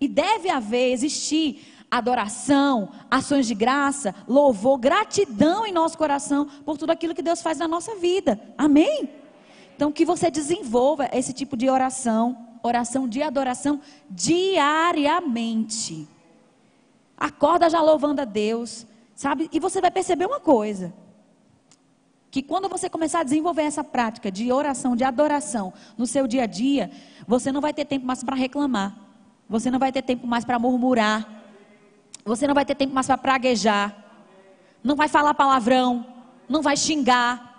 [0.00, 6.90] E deve haver, existir adoração, ações de graça, louvor, gratidão em nosso coração por tudo
[6.90, 8.40] aquilo que Deus faz na nossa vida.
[8.58, 9.08] Amém?
[9.76, 16.08] Então, que você desenvolva esse tipo de oração oração de adoração diariamente.
[17.16, 19.48] Acorda já louvando a Deus, sabe?
[19.52, 20.92] E você vai perceber uma coisa:
[22.30, 26.44] que quando você começar a desenvolver essa prática de oração, de adoração no seu dia
[26.44, 26.90] a dia,
[27.26, 28.96] você não vai ter tempo mais para reclamar,
[29.48, 31.28] você não vai ter tempo mais para murmurar,
[32.24, 33.94] você não vai ter tempo mais para praguejar,
[34.82, 36.06] não vai falar palavrão,
[36.48, 37.52] não vai xingar,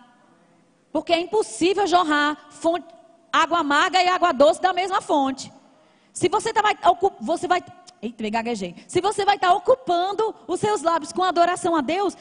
[0.92, 2.95] porque é impossível jorrar fonte,
[3.36, 5.52] água amarga e água doce da mesma fonte.
[6.14, 6.78] Se você tá, vai,
[7.20, 7.62] você vai,
[8.02, 8.76] eita, me gaguejei.
[8.88, 12.16] Se você vai estar tá ocupando os seus lábios com adoração a Deus,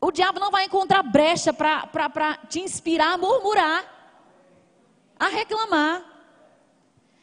[0.00, 3.84] o diabo não vai encontrar brecha para te inspirar a murmurar,
[5.18, 6.02] a reclamar.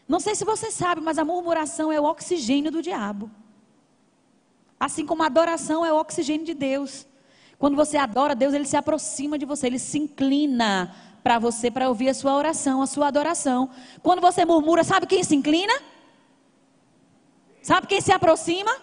[0.08, 3.32] Não sei se você sabe, mas a murmuração é o oxigênio do diabo.
[4.80, 7.08] Assim como a adoração é o oxigênio de Deus.
[7.58, 10.94] Quando você adora Deus, ele se aproxima de você, ele se inclina
[11.28, 13.70] para você para ouvir a sua oração, a sua adoração.
[14.02, 15.74] Quando você murmura, sabe quem se inclina?
[17.62, 18.74] Sabe quem se aproxima?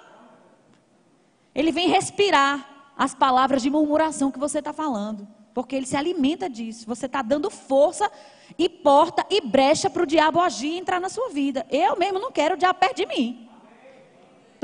[1.54, 5.26] Ele vem respirar as palavras de murmuração que você está falando.
[5.54, 6.84] Porque ele se alimenta disso.
[6.86, 8.12] Você está dando força
[8.58, 11.64] e porta e brecha para o diabo agir e entrar na sua vida.
[11.70, 13.43] Eu mesmo não quero o diabo perto de mim.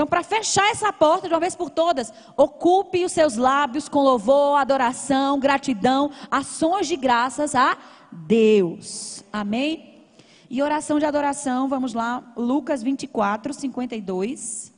[0.00, 4.00] Então, para fechar essa porta de uma vez por todas, ocupe os seus lábios com
[4.00, 7.76] louvor, adoração, gratidão, ações de graças a
[8.10, 9.22] Deus.
[9.30, 10.06] Amém?
[10.48, 14.72] E oração de adoração, vamos lá, Lucas 24, 52.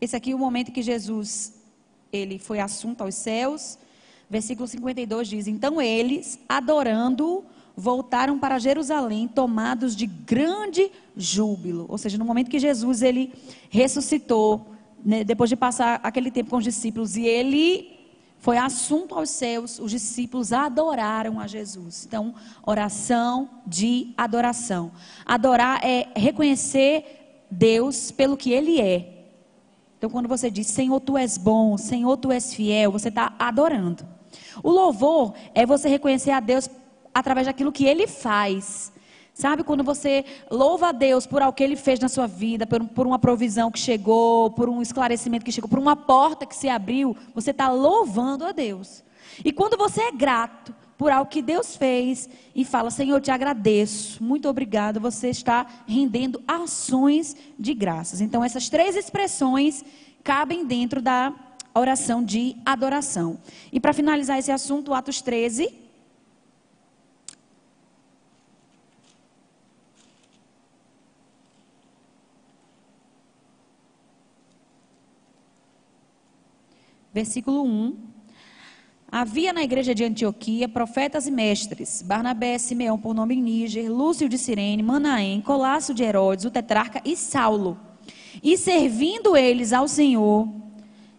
[0.00, 1.54] Esse aqui é o momento que Jesus
[2.12, 3.78] ele foi assunto aos céus.
[4.30, 7.44] Versículo 52 diz: Então eles, adorando,
[7.76, 11.86] voltaram para Jerusalém, tomados de grande júbilo.
[11.88, 13.32] Ou seja, no momento que Jesus ele
[13.70, 14.66] ressuscitou,
[15.04, 17.98] né, depois de passar aquele tempo com os discípulos, e ele
[18.38, 22.04] foi assunto aos céus, os discípulos adoraram a Jesus.
[22.06, 22.34] Então,
[22.64, 24.92] oração de adoração.
[25.26, 29.17] Adorar é reconhecer Deus pelo que Ele é.
[29.98, 34.06] Então, quando você diz, Senhor, tu és bom, Senhor, tu és fiel, você está adorando.
[34.62, 36.70] O louvor é você reconhecer a Deus
[37.12, 38.92] através daquilo que Ele faz.
[39.34, 42.84] Sabe, quando você louva a Deus por algo que Ele fez na sua vida, por,
[42.88, 46.68] por uma provisão que chegou, por um esclarecimento que chegou, por uma porta que se
[46.68, 49.02] abriu, você está louvando a Deus.
[49.44, 54.22] E quando você é grato por algo que Deus fez e fala: Senhor, te agradeço,
[54.22, 54.98] muito obrigado.
[55.00, 58.20] Você está rendendo ações de graças.
[58.20, 59.84] Então, essas três expressões
[60.24, 61.32] cabem dentro da
[61.72, 63.38] oração de adoração.
[63.72, 65.72] E para finalizar esse assunto, Atos 13.
[77.14, 78.07] Versículo 1.
[79.10, 84.36] Havia na igreja de Antioquia profetas e mestres, Barnabé, Simeão por nome Níger, Lúcio de
[84.36, 87.80] Cirene, Manaém, Colácio de Herodes, o tetrarca e Saulo.
[88.42, 90.46] E servindo eles ao Senhor,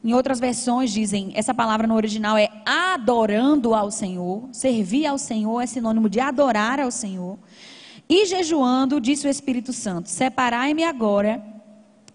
[0.04, 5.60] em outras versões dizem, essa palavra no original é adorando ao Senhor, servir ao Senhor
[5.60, 7.39] é sinônimo de adorar ao Senhor.
[8.08, 11.43] E jejuando, disse o Espírito Santo: Separai-me agora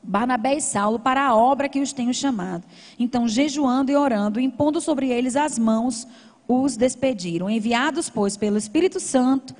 [0.05, 2.65] Barnabé e Saulo para a obra que os tenho chamado.
[2.99, 6.07] Então, jejuando e orando, impondo sobre eles as mãos,
[6.47, 7.49] os despediram.
[7.49, 9.55] Enviados, pois, pelo Espírito Santo,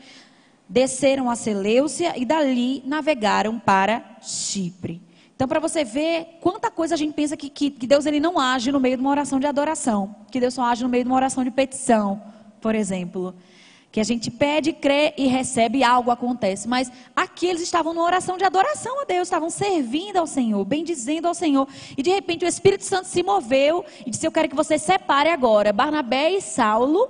[0.69, 5.01] desceram a Seleucia e dali navegaram para Chipre.
[5.35, 8.39] Então, para você ver quanta coisa a gente pensa que, que, que, Deus ele não
[8.39, 11.11] age no meio de uma oração de adoração, que Deus só age no meio de
[11.11, 12.23] uma oração de petição,
[12.61, 13.35] por exemplo.
[13.95, 16.67] Que a gente pede, crê e recebe algo acontece.
[16.67, 21.29] Mas aqui eles estavam numa oração de adoração a Deus, estavam servindo ao Senhor, bendizendo
[21.29, 21.69] ao Senhor.
[21.97, 25.29] E de repente o Espírito Santo se moveu e disse: Eu quero que você separe
[25.29, 27.09] agora Barnabé e Saulo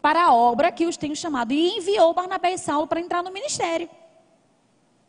[0.00, 1.52] para a obra que os tenho chamado.
[1.52, 3.90] E enviou Barnabé e Saulo para entrar no ministério.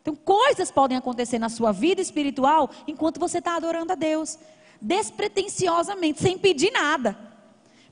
[0.02, 4.36] Então, coisas podem acontecer na sua vida espiritual enquanto você está adorando a Deus,
[4.80, 7.16] despretensiosamente, sem pedir nada.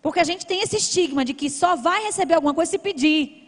[0.02, 3.38] Porque a gente tem esse estigma de que só vai receber alguma coisa se pedir.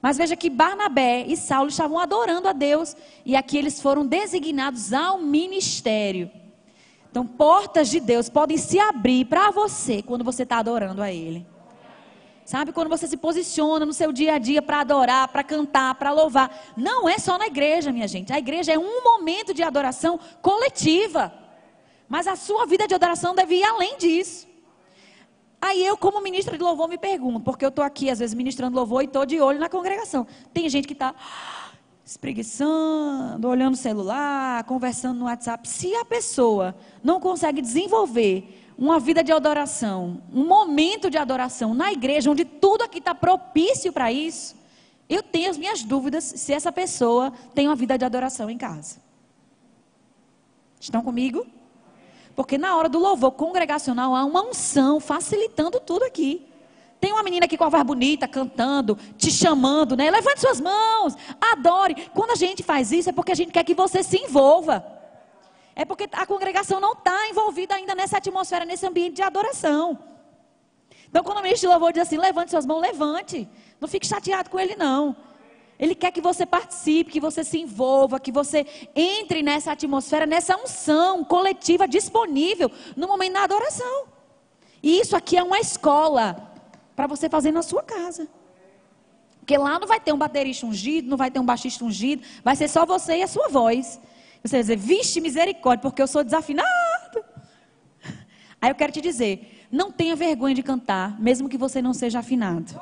[0.00, 4.92] Mas veja que Barnabé e Saulo estavam adorando a Deus e aqui eles foram designados
[4.92, 6.30] ao ministério.
[7.10, 11.46] Então, portas de Deus podem se abrir para você quando você está adorando a Ele.
[12.44, 16.10] Sabe, quando você se posiciona no seu dia a dia para adorar, para cantar, para
[16.10, 16.50] louvar.
[16.76, 18.32] Não é só na igreja, minha gente.
[18.32, 21.32] A igreja é um momento de adoração coletiva.
[22.08, 24.48] Mas a sua vida de adoração deve ir além disso.
[25.64, 28.74] Aí eu, como ministra de louvor, me pergunto, porque eu estou aqui, às vezes, ministrando
[28.74, 30.26] louvor e estou de olho na congregação.
[30.52, 31.14] Tem gente que está
[32.04, 35.68] espreguiçando, olhando o celular, conversando no WhatsApp.
[35.68, 41.92] Se a pessoa não consegue desenvolver uma vida de adoração, um momento de adoração na
[41.92, 44.56] igreja, onde tudo aqui está propício para isso,
[45.08, 49.00] eu tenho as minhas dúvidas se essa pessoa tem uma vida de adoração em casa.
[50.80, 51.46] Estão comigo?
[52.34, 56.46] Porque na hora do louvor congregacional há uma unção facilitando tudo aqui.
[57.00, 60.10] Tem uma menina aqui com a voz bonita, cantando, te chamando, né?
[60.10, 62.08] Levante suas mãos, adore.
[62.14, 64.86] Quando a gente faz isso é porque a gente quer que você se envolva.
[65.74, 69.98] É porque a congregação não está envolvida ainda nessa atmosfera, nesse ambiente de adoração.
[71.08, 73.48] Então, quando o ministro de louvor diz assim: levante suas mãos, levante.
[73.80, 75.16] Não fique chateado com ele, não.
[75.82, 78.64] Ele quer que você participe, que você se envolva, que você
[78.94, 84.04] entre nessa atmosfera, nessa unção coletiva disponível no momento da adoração.
[84.80, 86.54] E isso aqui é uma escola
[86.94, 88.28] para você fazer na sua casa.
[89.40, 92.54] Porque lá não vai ter um baterista ungido, não vai ter um baixista ungido, vai
[92.54, 93.98] ser só você e a sua voz.
[94.40, 97.24] Você vai dizer, vixe misericórdia, porque eu sou desafinado.
[98.60, 102.20] Aí eu quero te dizer, não tenha vergonha de cantar, mesmo que você não seja
[102.20, 102.80] afinado.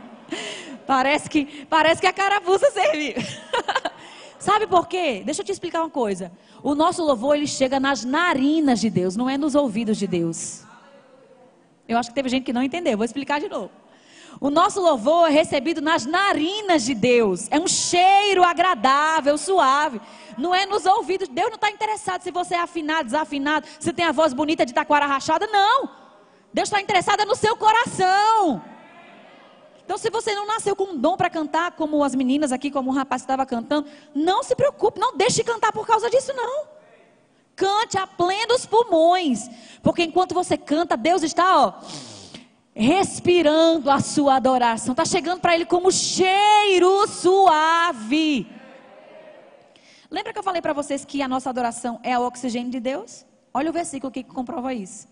[0.86, 3.14] parece que parece que a carapuça serviu.
[4.38, 5.22] Sabe por quê?
[5.24, 6.32] Deixa eu te explicar uma coisa.
[6.62, 10.64] O nosso louvor ele chega nas narinas de Deus, não é nos ouvidos de Deus.
[11.86, 12.96] Eu acho que teve gente que não entendeu.
[12.96, 13.70] Vou explicar de novo.
[14.40, 17.48] O nosso louvor é recebido nas narinas de Deus.
[17.50, 20.00] É um cheiro agradável, suave.
[20.38, 21.28] Não é nos ouvidos.
[21.28, 24.72] Deus não está interessado se você é afinado, desafinado, se tem a voz bonita de
[24.72, 25.46] taquara rachada.
[25.46, 25.90] Não.
[26.52, 28.62] Deus está interessado no seu coração.
[29.90, 32.90] Então, se você não nasceu com um dom para cantar, como as meninas aqui, como
[32.90, 36.68] o rapaz estava cantando, não se preocupe, não deixe de cantar por causa disso, não.
[37.56, 39.50] Cante a plenos pulmões,
[39.82, 41.74] porque enquanto você canta, Deus está, ó
[42.72, 44.92] respirando a sua adoração.
[44.92, 48.46] Está chegando para ele como cheiro suave.
[50.08, 53.26] Lembra que eu falei para vocês que a nossa adoração é o oxigênio de Deus?
[53.52, 55.08] Olha o versículo que comprova isso.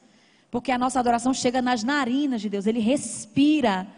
[0.52, 3.88] Porque a nossa adoração chega nas narinas de Deus, ele respira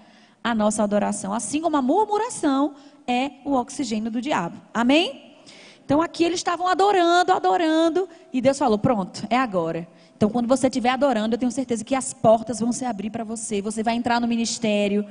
[0.42, 1.32] a nossa adoração.
[1.32, 2.74] Assim como a murmuração
[3.06, 4.60] é o oxigênio do diabo.
[4.72, 5.36] Amém?
[5.84, 9.88] Então aqui eles estavam adorando, adorando, e Deus falou: pronto, é agora.
[10.20, 13.24] Então, quando você estiver adorando, eu tenho certeza que as portas vão se abrir para
[13.24, 13.62] você.
[13.62, 15.02] Você vai entrar no ministério,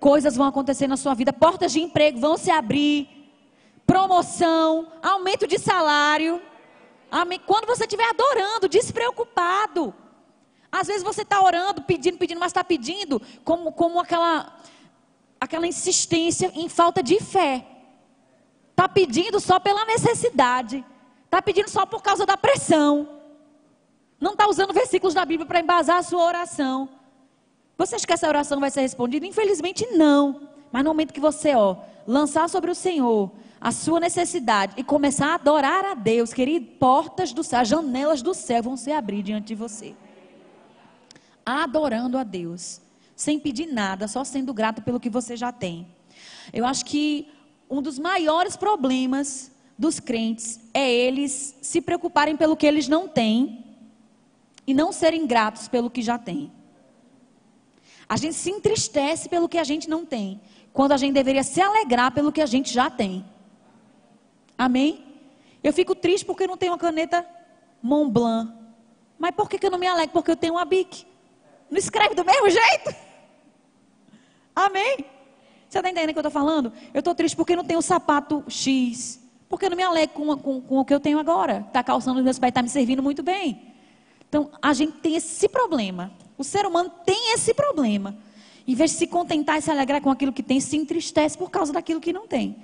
[0.00, 3.06] coisas vão acontecer na sua vida, portas de emprego vão se abrir,
[3.86, 6.40] promoção, aumento de salário.
[7.10, 7.38] Amém.
[7.46, 9.92] Quando você estiver adorando, despreocupado.
[10.72, 14.50] Às vezes você está orando, pedindo, pedindo, mas está pedindo como, como aquela,
[15.40, 17.66] aquela insistência em falta de fé.
[18.70, 20.84] Está pedindo só pela necessidade.
[21.24, 23.08] Está pedindo só por causa da pressão.
[24.20, 26.88] Não está usando versículos da Bíblia para embasar a sua oração.
[27.76, 29.26] Você acha que essa oração vai ser respondida?
[29.26, 30.48] Infelizmente não.
[30.72, 33.30] Mas no momento que você, ó, lançar sobre o Senhor
[33.60, 38.20] a sua necessidade e começar a adorar a Deus, querido, portas do céu, as janelas
[38.20, 39.94] do céu vão se abrir diante de você.
[41.46, 42.80] Adorando a Deus,
[43.16, 45.86] sem pedir nada, só sendo grato pelo que você já tem.
[46.52, 47.28] Eu acho que
[47.70, 53.64] um dos maiores problemas dos crentes é eles se preocuparem pelo que eles não têm
[54.66, 56.52] e não serem gratos pelo que já tem.
[58.08, 60.40] A gente se entristece pelo que a gente não tem,
[60.72, 63.24] quando a gente deveria se alegrar pelo que a gente já tem.
[64.56, 65.04] Amém?
[65.62, 67.26] Eu fico triste porque não tenho uma caneta
[67.82, 68.52] Montblanc.
[69.18, 70.12] Mas por que, que eu não me alegro?
[70.12, 71.06] Porque eu tenho uma Bic.
[71.74, 72.94] Não escreve do mesmo jeito?
[74.54, 74.98] Amém?
[75.68, 76.72] Você está entendendo o que eu estou falando?
[76.94, 79.20] Eu estou triste porque não tenho sapato X.
[79.48, 81.64] Porque eu não me alegro com, com, com o que eu tenho agora.
[81.66, 83.74] Está calçando os meus pés, está me servindo muito bem.
[84.28, 86.12] Então, a gente tem esse problema.
[86.38, 88.16] O ser humano tem esse problema.
[88.68, 91.50] Em vez de se contentar e se alegrar com aquilo que tem, se entristece por
[91.50, 92.54] causa daquilo que não tem.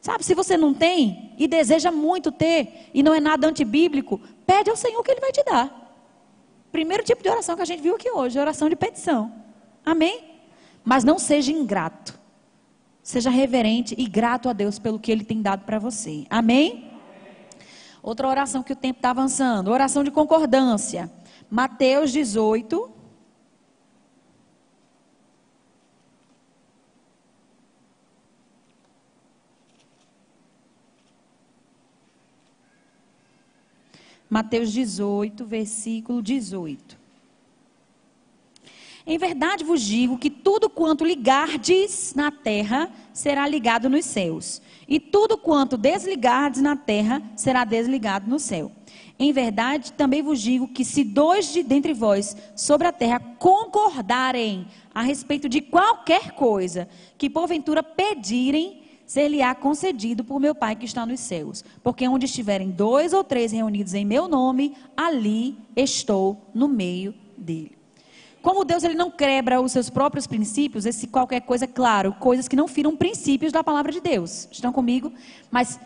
[0.00, 4.70] Sabe, se você não tem e deseja muito ter e não é nada antibíblico, pede
[4.70, 5.79] ao Senhor que Ele vai te dar.
[6.70, 9.32] Primeiro tipo de oração que a gente viu aqui hoje, oração de petição.
[9.84, 10.40] Amém?
[10.84, 12.18] Mas não seja ingrato.
[13.02, 16.24] Seja reverente e grato a Deus pelo que Ele tem dado para você.
[16.30, 16.90] Amém?
[18.02, 21.10] Outra oração que o tempo está avançando, oração de concordância.
[21.50, 22.90] Mateus 18,
[34.30, 37.00] Mateus 18, versículo 18.
[39.04, 45.00] Em verdade vos digo que tudo quanto ligardes na terra será ligado nos céus, e
[45.00, 48.70] tudo quanto desligardes na terra será desligado no céu.
[49.18, 54.66] Em verdade também vos digo que se dois de dentre vós sobre a terra concordarem
[54.94, 58.79] a respeito de qualquer coisa que porventura pedirem,
[59.10, 61.64] ser-lhe-á concedido por meu Pai que está nos céus.
[61.82, 67.76] Porque onde estiverem dois ou três reunidos em meu nome, ali estou no meio dele.
[68.40, 72.54] Como Deus ele não quebra os seus próprios princípios, esse qualquer coisa, claro, coisas que
[72.54, 74.46] não firam princípios da palavra de Deus.
[74.48, 75.12] Estão comigo?
[75.50, 75.80] Mas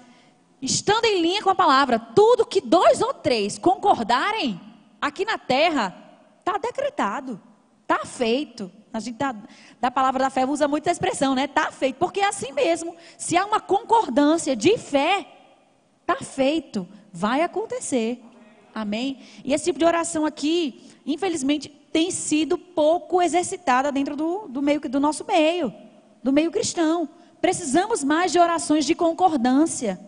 [0.61, 4.61] estando em linha com a palavra, tudo que dois ou três concordarem
[5.01, 5.97] aqui na terra,
[6.41, 7.41] está decretado,
[7.85, 8.71] está feito.
[8.95, 9.19] A gente
[9.81, 11.49] da palavra da fé usa muito a expressão, né?
[11.49, 12.95] Tá feito, porque é assim mesmo.
[13.19, 15.27] Se há uma concordância de fé,
[16.07, 18.23] tá feito, vai acontecer.
[18.73, 19.19] Amém?
[19.45, 24.81] E esse tipo de oração aqui, infelizmente, tem sido pouco exercitada dentro do, do meio
[24.81, 25.75] do nosso meio,
[26.23, 27.09] do meio cristão.
[27.41, 29.99] Precisamos mais de orações de concordância.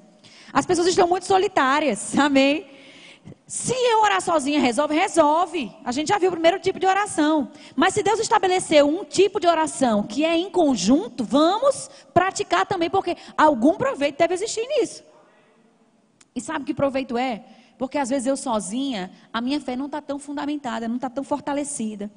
[0.52, 2.16] As pessoas estão muito solitárias.
[2.18, 2.75] Amém?
[3.46, 5.72] Se eu orar sozinha resolve, resolve.
[5.84, 7.50] A gente já viu o primeiro tipo de oração.
[7.76, 12.90] Mas se Deus estabeleceu um tipo de oração que é em conjunto, vamos praticar também,
[12.90, 15.04] porque algum proveito deve existir nisso.
[16.34, 17.44] E sabe que proveito é?
[17.78, 21.22] Porque às vezes eu sozinha, a minha fé não está tão fundamentada, não está tão
[21.22, 22.10] fortalecida.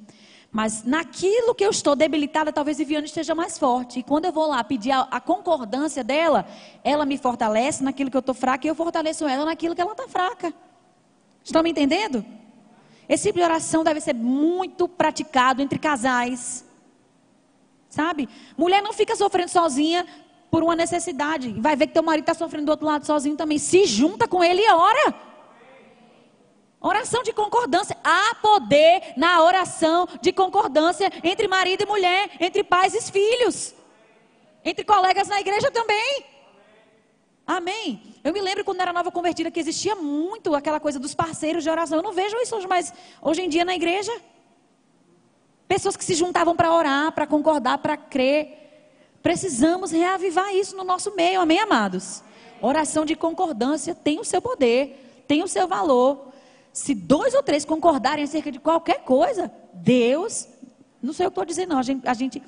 [0.50, 4.00] Mas naquilo que eu estou debilitada, talvez Viviane esteja mais forte.
[4.00, 6.44] E quando eu vou lá pedir a, a concordância dela,
[6.82, 9.92] ela me fortalece naquilo que eu estou fraca e eu fortaleço ela naquilo que ela
[9.92, 10.52] está fraca.
[11.44, 12.24] Estão me entendendo?
[13.08, 16.64] Esse tipo de oração deve ser muito praticado entre casais.
[17.88, 18.28] Sabe?
[18.56, 20.06] Mulher não fica sofrendo sozinha
[20.50, 21.52] por uma necessidade.
[21.58, 23.58] Vai ver que teu marido está sofrendo do outro lado sozinho também.
[23.58, 25.14] Se junta com ele e ora.
[26.80, 27.96] Oração de concordância.
[28.02, 33.74] Há poder na oração de concordância entre marido e mulher, entre pais e filhos,
[34.64, 36.24] entre colegas na igreja também.
[37.50, 38.00] Amém?
[38.22, 41.68] Eu me lembro quando era nova convertida que existia muito aquela coisa dos parceiros de
[41.68, 41.98] oração.
[41.98, 44.12] Eu não vejo isso hoje mais hoje em dia na igreja.
[45.66, 49.16] Pessoas que se juntavam para orar, para concordar, para crer.
[49.20, 52.22] Precisamos reavivar isso no nosso meio, amém, amados?
[52.62, 56.28] Oração de concordância tem o seu poder, tem o seu valor.
[56.72, 60.46] Se dois ou três concordarem acerca de qualquer coisa, Deus,
[61.02, 61.80] não sei o que estou dizendo, não.
[61.80, 62.42] A gente, a gente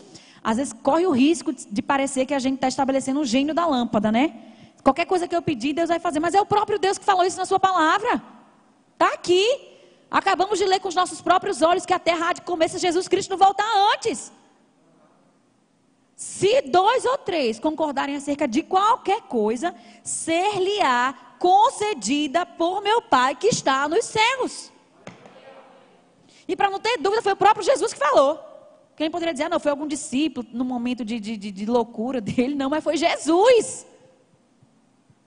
[0.44, 3.66] às vezes corre o risco de parecer que a gente está estabelecendo um gênio da
[3.66, 4.51] lâmpada, né?
[4.82, 6.20] Qualquer coisa que eu pedir, Deus vai fazer.
[6.20, 8.22] Mas é o próprio Deus que falou isso na sua palavra.
[8.92, 9.68] Está aqui.
[10.10, 12.78] Acabamos de ler com os nossos próprios olhos que a terra há de comer se
[12.78, 14.32] Jesus Cristo não voltar antes.
[16.14, 19.74] Se dois ou três concordarem acerca de qualquer coisa,
[20.04, 24.70] ser-lhe-á concedida por meu Pai que está nos céus.
[26.46, 28.38] E para não ter dúvida, foi o próprio Jesus que falou.
[28.94, 32.54] Quem poderia dizer, ah, não, foi algum discípulo no momento de, de, de loucura dele,
[32.54, 33.86] não, mas foi Jesus.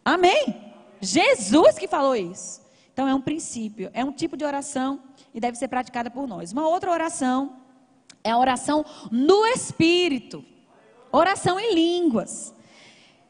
[0.05, 0.73] Amém?
[1.01, 2.61] Jesus que falou isso.
[2.93, 5.01] Então é um princípio, é um tipo de oração
[5.33, 6.53] e deve ser praticada por nós.
[6.53, 7.57] Uma outra oração
[8.23, 10.45] é a oração no Espírito.
[11.11, 12.53] Oração em línguas.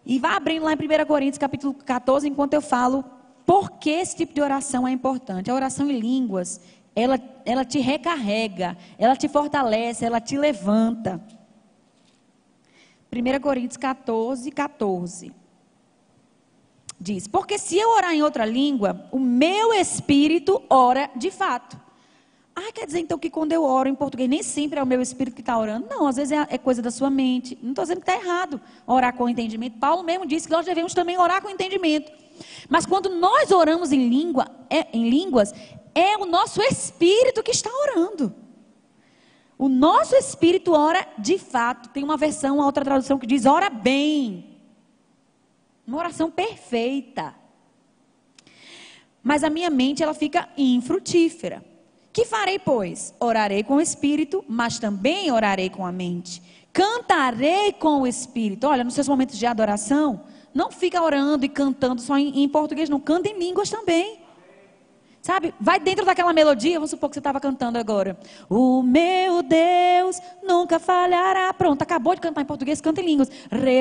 [0.05, 3.03] E vá abrindo lá em 1 Coríntios capítulo 14, enquanto eu falo
[3.45, 5.49] por que esse tipo de oração é importante.
[5.49, 6.61] A oração em línguas,
[6.95, 11.21] ela, ela te recarrega, ela te fortalece, ela te levanta.
[13.11, 15.44] 1 Coríntios 14, 14.
[16.99, 21.85] Diz: Porque se eu orar em outra língua, o meu espírito ora de fato.
[22.55, 25.01] Ah, quer dizer então que quando eu oro em português, nem sempre é o meu
[25.01, 25.87] espírito que está orando?
[25.89, 27.57] Não, às vezes é, é coisa da sua mente.
[27.61, 29.77] Não estou dizendo que está errado orar com entendimento.
[29.77, 32.09] Paulo mesmo disse que nós devemos também orar com entendimento.
[32.69, 35.53] Mas quando nós oramos em, língua, é, em línguas,
[35.93, 38.33] é o nosso espírito que está orando.
[39.57, 41.89] O nosso espírito ora de fato.
[41.89, 44.54] Tem uma versão, uma outra tradução que diz ora bem.
[45.87, 47.35] Uma oração perfeita.
[49.21, 51.63] Mas a minha mente ela fica infrutífera.
[52.11, 53.13] Que farei, pois?
[53.19, 56.41] Orarei com o espírito, mas também orarei com a mente.
[56.71, 58.67] Cantarei com o espírito.
[58.67, 60.23] Olha, nos seus momentos de adoração,
[60.53, 62.99] não fica orando e cantando só em, em português, não.
[62.99, 64.24] Canta em línguas também.
[65.25, 65.55] Sabe?
[65.59, 68.15] Vai dentro daquela melodia, vamos supor que você estava cantando agora.
[68.47, 71.51] O meu Deus nunca falhará.
[71.51, 73.31] Pronto, acabou de cantar em português, canta em línguas.
[73.49, 73.71] Vai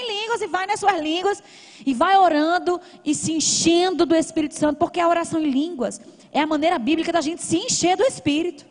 [0.00, 1.40] em línguas e vai nas suas línguas.
[1.86, 6.00] E vai orando e se enchendo do Espírito Santo, porque a oração em línguas
[6.32, 8.66] é a maneira bíblica da gente se encher do Espírito.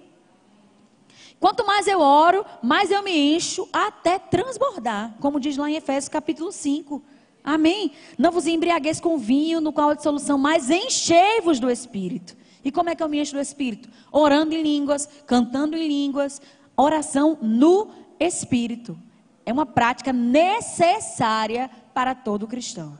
[1.39, 6.09] Quanto mais eu oro, mais eu me encho até transbordar, como diz lá em Efésios
[6.09, 7.01] capítulo 5.
[7.43, 7.91] Amém?
[8.17, 12.37] Não vos embriagueis com vinho, no qual há dissolução, mas enchei-vos do Espírito.
[12.63, 13.89] E como é que eu me encho do Espírito?
[14.11, 16.41] Orando em línguas, cantando em línguas,
[16.77, 17.89] oração no
[18.19, 18.97] Espírito.
[19.45, 22.97] É uma prática necessária para todo cristão.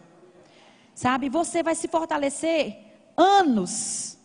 [0.94, 2.78] Sabe, você vai se fortalecer
[3.16, 4.18] anos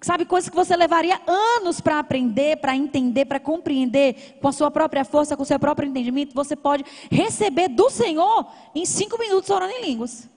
[0.00, 4.70] Sabe, coisas que você levaria anos para aprender, para entender, para compreender, com a sua
[4.70, 9.50] própria força, com o seu próprio entendimento, você pode receber do Senhor em cinco minutos
[9.50, 10.28] orando em línguas.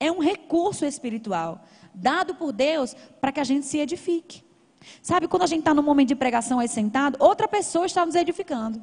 [0.00, 1.62] É um recurso espiritual
[1.94, 4.44] dado por Deus para que a gente se edifique.
[5.02, 8.14] Sabe, quando a gente está num momento de pregação aí sentado, outra pessoa está nos
[8.14, 8.80] edificando.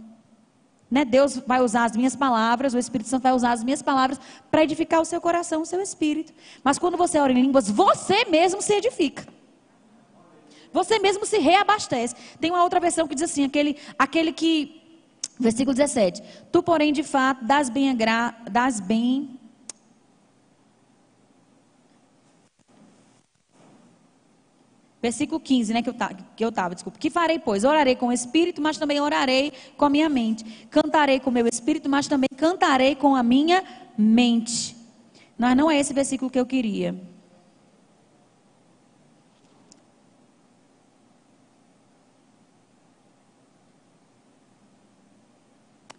[0.93, 1.03] Né?
[1.03, 4.19] Deus vai usar as minhas palavras, o Espírito Santo vai usar as minhas palavras
[4.51, 6.31] para edificar o seu coração, o seu espírito.
[6.63, 9.25] Mas quando você ora em línguas, você mesmo se edifica.
[10.71, 12.13] Você mesmo se reabastece.
[12.39, 14.83] Tem uma outra versão que diz assim: aquele, aquele que.
[15.39, 16.21] Versículo 17.
[16.51, 17.97] Tu, porém, de fato, das bem,
[18.51, 19.39] das bem
[25.03, 25.95] Versículo 15, né, que eu,
[26.39, 26.97] eu estava, desculpa.
[26.97, 27.65] Que farei, pois?
[27.65, 30.45] Orarei com o espírito, mas também orarei com a minha mente.
[30.71, 33.61] Cantarei com o meu espírito, mas também cantarei com a minha
[33.97, 34.77] mente.
[35.37, 36.95] Mas não é esse versículo que eu queria.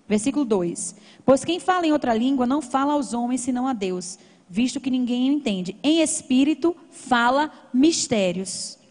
[0.09, 0.95] Versículo 2:
[1.27, 4.91] Pois quem fala em outra língua não fala aos homens senão a Deus, visto que
[4.91, 5.77] ninguém o entende.
[5.83, 8.83] Em espírito fala mistérios.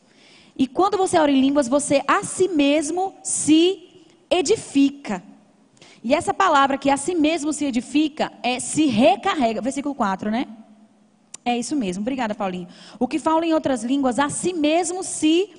[0.55, 5.23] E quando você ora em línguas, você a si mesmo se edifica.
[6.03, 9.61] E essa palavra que a si mesmo se edifica é se recarrega.
[9.61, 10.47] Versículo 4, né?
[11.45, 12.01] É isso mesmo.
[12.01, 12.67] Obrigada, Paulinho.
[12.99, 15.49] O que fala em outras línguas, a si mesmo se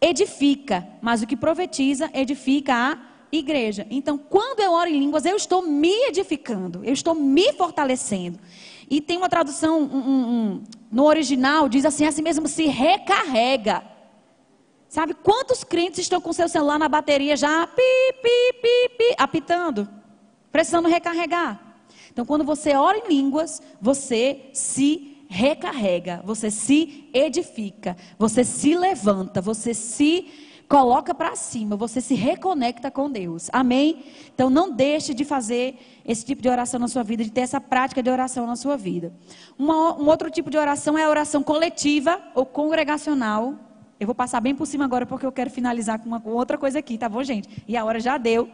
[0.00, 0.86] edifica.
[1.00, 2.98] Mas o que profetiza, edifica a
[3.32, 3.86] igreja.
[3.90, 6.84] Então, quando eu oro em línguas, eu estou me edificando.
[6.84, 8.38] Eu estou me fortalecendo.
[8.90, 13.84] E tem uma tradução, um, um, no original, diz assim: assim mesmo se recarrega.
[14.88, 17.82] Sabe quantos crentes estão com seu celular na bateria já pi,
[18.20, 19.88] pi, pi, pi, apitando,
[20.50, 21.76] precisando recarregar?
[22.10, 29.40] Então, quando você ora em línguas, você se recarrega, você se edifica, você se levanta,
[29.40, 30.28] você se
[30.70, 33.48] coloca para cima, você se reconecta com Deus.
[33.52, 34.04] Amém?
[34.32, 35.76] Então não deixe de fazer
[36.10, 38.76] esse tipo de oração na sua vida, de ter essa prática de oração na sua
[38.76, 39.12] vida.
[39.56, 43.54] Uma, um outro tipo de oração é a oração coletiva ou congregacional.
[43.98, 46.58] Eu vou passar bem por cima agora porque eu quero finalizar com, uma, com outra
[46.58, 47.62] coisa aqui, tá bom, gente?
[47.68, 48.50] E a hora já deu.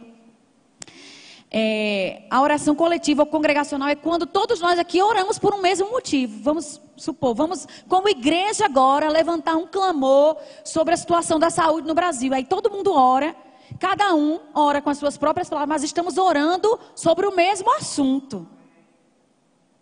[1.49, 5.89] É, a oração coletiva ou congregacional é quando todos nós aqui oramos por um mesmo
[5.89, 6.43] motivo.
[6.43, 11.95] Vamos supor, vamos, como igreja agora, levantar um clamor sobre a situação da saúde no
[11.95, 12.35] Brasil.
[12.35, 13.35] Aí todo mundo ora,
[13.79, 18.47] cada um ora com as suas próprias palavras, mas estamos orando sobre o mesmo assunto.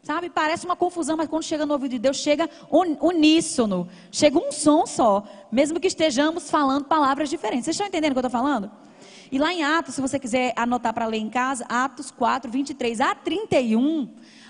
[0.06, 2.48] Sabe, parece uma confusão, mas quando chega no ouvido de Deus, chega
[3.02, 7.66] uníssono, chega um som só, mesmo que estejamos falando palavras diferentes.
[7.66, 8.70] Vocês estão entendendo o que eu estou falando?
[9.32, 13.02] E lá em Atos, se você quiser anotar para ler em casa, Atos 4, 23
[13.02, 14.08] a 31,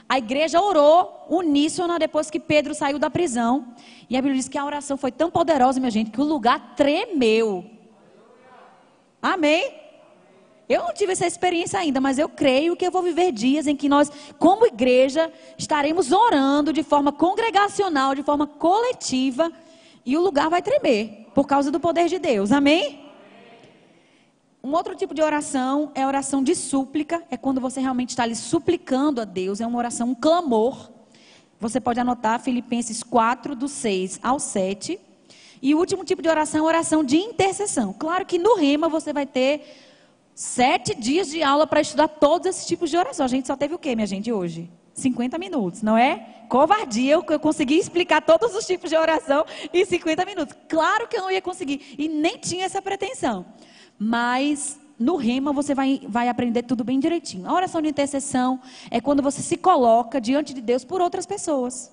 [0.10, 3.74] a igreja orou uníssona depois que Pedro saiu da prisão.
[4.10, 6.76] E a Bíblia diz que a oração foi tão poderosa, minha gente, que o lugar
[6.76, 7.75] tremeu.
[9.26, 9.74] Amém?
[10.70, 13.76] Eu não tive essa experiência ainda, mas eu creio que eu vou viver dias em
[13.76, 19.52] que nós, como igreja, estaremos orando de forma congregacional, de forma coletiva,
[20.06, 22.52] e o lugar vai tremer por causa do poder de Deus.
[22.52, 23.04] Amém?
[24.64, 28.22] Um outro tipo de oração é a oração de súplica, é quando você realmente está
[28.22, 30.92] ali suplicando a Deus, é uma oração, um clamor.
[31.60, 35.00] Você pode anotar Filipenses 4, do 6 ao 7.
[35.66, 37.92] E o último tipo de oração é oração de intercessão.
[37.92, 39.64] Claro que no Rima você vai ter
[40.36, 43.26] sete dias de aula para estudar todos esses tipos de oração.
[43.26, 44.70] A gente só teve o quê, minha gente, hoje?
[44.94, 46.44] 50 minutos, não é?
[46.50, 49.44] Covardia, eu, eu consegui explicar todos os tipos de oração
[49.74, 50.56] em 50 minutos.
[50.70, 53.44] Claro que eu não ia conseguir, e nem tinha essa pretensão.
[53.98, 57.50] Mas no rema você vai, vai aprender tudo bem direitinho.
[57.50, 58.62] A oração de intercessão
[58.92, 61.92] é quando você se coloca diante de Deus por outras pessoas.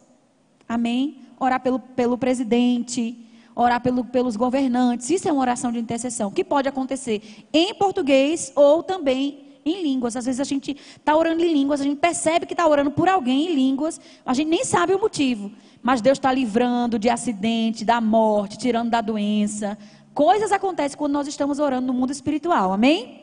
[0.68, 1.22] Amém?
[1.40, 5.10] Orar pelo, pelo presidente, orar pelo, pelos governantes.
[5.10, 10.16] Isso é uma oração de intercessão, que pode acontecer em português ou também em línguas.
[10.16, 13.08] Às vezes a gente está orando em línguas, a gente percebe que está orando por
[13.08, 15.50] alguém em línguas, a gente nem sabe o motivo.
[15.82, 19.76] Mas Deus está livrando de acidente, da morte, tirando da doença.
[20.14, 23.22] Coisas acontecem quando nós estamos orando no mundo espiritual, amém?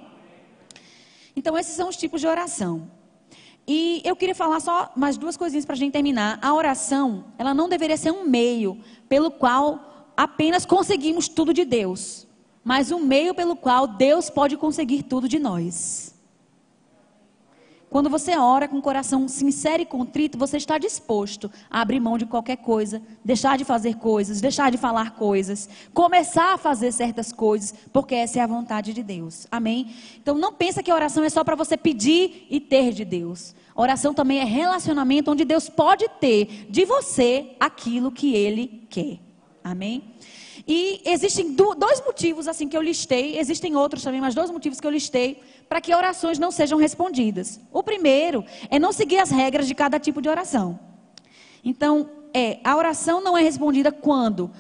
[1.36, 2.90] Então, esses são os tipos de oração.
[3.66, 6.40] E eu queria falar só mais duas coisinhas para a gente terminar.
[6.42, 9.89] A oração, ela não deveria ser um meio pelo qual
[10.20, 12.28] apenas conseguimos tudo de Deus,
[12.62, 16.14] mas um meio pelo qual Deus pode conseguir tudo de nós.
[17.90, 22.18] Quando você ora com o coração sincero e contrito, você está disposto a abrir mão
[22.18, 27.32] de qualquer coisa, deixar de fazer coisas, deixar de falar coisas, começar a fazer certas
[27.32, 29.48] coisas, porque essa é a vontade de Deus.
[29.50, 29.96] Amém?
[30.22, 33.56] Então não pensa que a oração é só para você pedir e ter de Deus.
[33.74, 39.29] A oração também é relacionamento onde Deus pode ter de você aquilo que ele quer.
[39.64, 40.16] Amém?
[40.68, 44.86] E existem dois motivos assim que eu listei, existem outros também, mas dois motivos que
[44.86, 47.60] eu listei para que orações não sejam respondidas.
[47.72, 50.80] O primeiro é não seguir as regras de cada tipo de oração.
[51.64, 54.52] Então, é, a oração não é respondida quando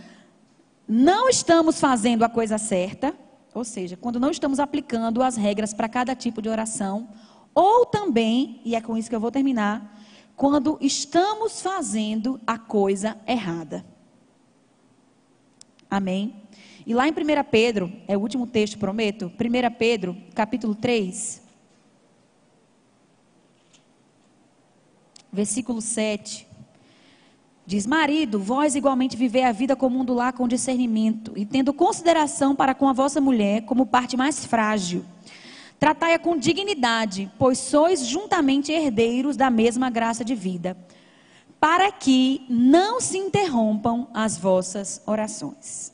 [0.87, 3.13] não estamos fazendo a coisa certa,
[3.53, 7.09] ou seja, quando não estamos aplicando as regras para cada tipo de oração,
[7.53, 9.99] ou também, e é com isso que eu vou terminar,
[10.35, 13.85] quando estamos fazendo a coisa errada.
[15.89, 16.35] Amém?
[16.85, 17.15] E lá em 1
[17.49, 21.41] Pedro, é o último texto, prometo, 1 Pedro, capítulo 3,
[25.31, 26.47] versículo 7.
[27.65, 32.55] Diz: Marido, vós igualmente vivei a vida comum do lar com discernimento, e tendo consideração
[32.55, 35.03] para com a vossa mulher como parte mais frágil.
[35.79, 40.77] Tratai-a com dignidade, pois sois juntamente herdeiros da mesma graça de vida
[41.59, 45.91] para que não se interrompam as vossas orações.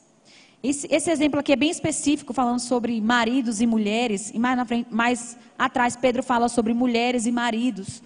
[0.62, 4.92] Esse, esse, exemplo aqui é bem específico, falando sobre maridos e mulheres, e mais, frente,
[4.92, 8.02] mais atrás Pedro fala sobre mulheres e maridos.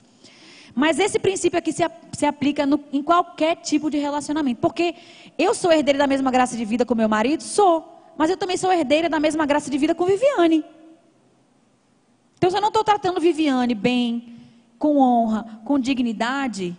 [0.75, 1.83] Mas esse princípio aqui se,
[2.13, 4.61] se aplica no, em qualquer tipo de relacionamento.
[4.61, 4.95] Porque
[5.39, 7.43] eu sou herdeira da mesma graça de vida com meu marido?
[7.43, 7.99] Sou.
[8.17, 10.65] Mas eu também sou herdeira da mesma graça de vida com Viviane.
[12.37, 14.37] Então, se eu não estou tratando Viviane bem,
[14.79, 16.77] com honra, com dignidade,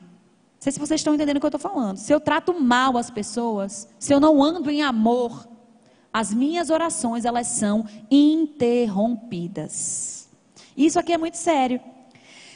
[0.62, 1.97] não sei se vocês estão entendendo o que eu estou falando.
[1.97, 5.49] Se eu trato mal as pessoas, se eu não ando em amor,
[6.14, 10.30] as minhas orações elas são interrompidas.
[10.78, 11.82] Isso aqui é muito sério.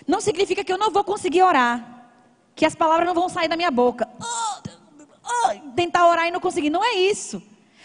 [0.07, 2.11] Não significa que eu não vou conseguir orar,
[2.53, 4.07] que as palavras não vão sair da minha boca.
[4.21, 4.61] Oh,
[5.25, 6.69] oh, tentar orar e não conseguir.
[6.69, 7.41] Não é isso.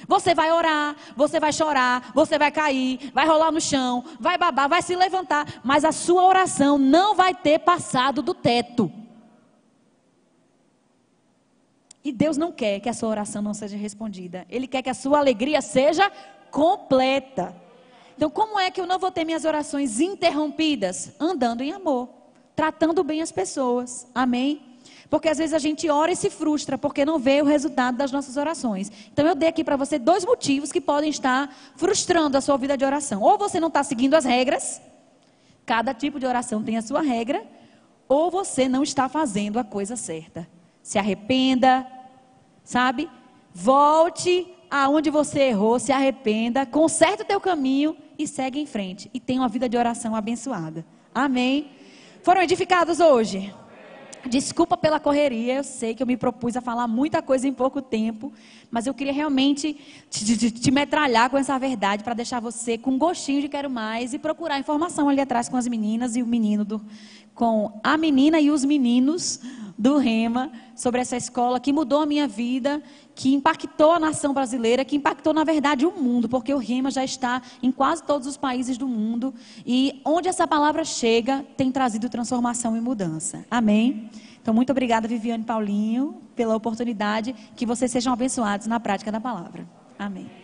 [0.07, 4.68] Você vai orar, você vai chorar, você vai cair, vai rolar no chão, vai babar,
[4.68, 9.01] vai se levantar, mas a sua oração não vai ter passado do teto.
[12.03, 14.47] E Deus não quer que a sua oração não seja respondida.
[14.49, 16.11] Ele quer que a sua alegria seja
[16.51, 17.55] completa.
[18.17, 21.13] Então, como é que eu não vou ter minhas orações interrompidas?
[21.21, 22.09] Andando em amor,
[22.57, 24.07] tratando bem as pessoas.
[24.15, 24.63] Amém?
[25.11, 28.13] Porque às vezes a gente ora e se frustra porque não vê o resultado das
[28.13, 28.91] nossas orações.
[29.13, 32.77] Então eu dei aqui para você dois motivos que podem estar frustrando a sua vida
[32.77, 33.21] de oração.
[33.21, 34.81] Ou você não está seguindo as regras,
[35.67, 37.43] cada tipo de oração tem a sua regra,
[38.09, 40.47] ou você não está fazendo a coisa certa
[40.91, 41.86] se arrependa,
[42.64, 43.09] sabe?
[43.55, 49.09] Volte aonde você errou, se arrependa, conserte o teu caminho e segue em frente.
[49.14, 50.84] E tenha uma vida de oração abençoada.
[51.14, 51.70] Amém?
[52.24, 53.55] Foram edificados hoje?
[54.28, 57.80] Desculpa pela correria, eu sei que eu me propus a falar muita coisa em pouco
[57.80, 58.32] tempo,
[58.68, 59.78] mas eu queria realmente
[60.11, 64.12] te, te, te metralhar com essa verdade para deixar você com gostinho de quero mais
[64.12, 66.84] e procurar informação ali atrás com as meninas e o menino do,
[67.35, 69.41] com a menina e os meninos
[69.81, 72.83] do Rema sobre essa escola que mudou a minha vida,
[73.14, 77.03] que impactou a nação brasileira, que impactou, na verdade, o mundo, porque o Rema já
[77.03, 79.33] está em quase todos os países do mundo
[79.64, 83.43] e onde essa palavra chega tem trazido transformação e mudança.
[83.51, 84.11] Amém?
[84.43, 87.35] Então, muito obrigada, Viviane Paulinho, pela oportunidade.
[87.57, 89.66] Que vocês sejam abençoados na prática da palavra.
[89.99, 90.39] Amém.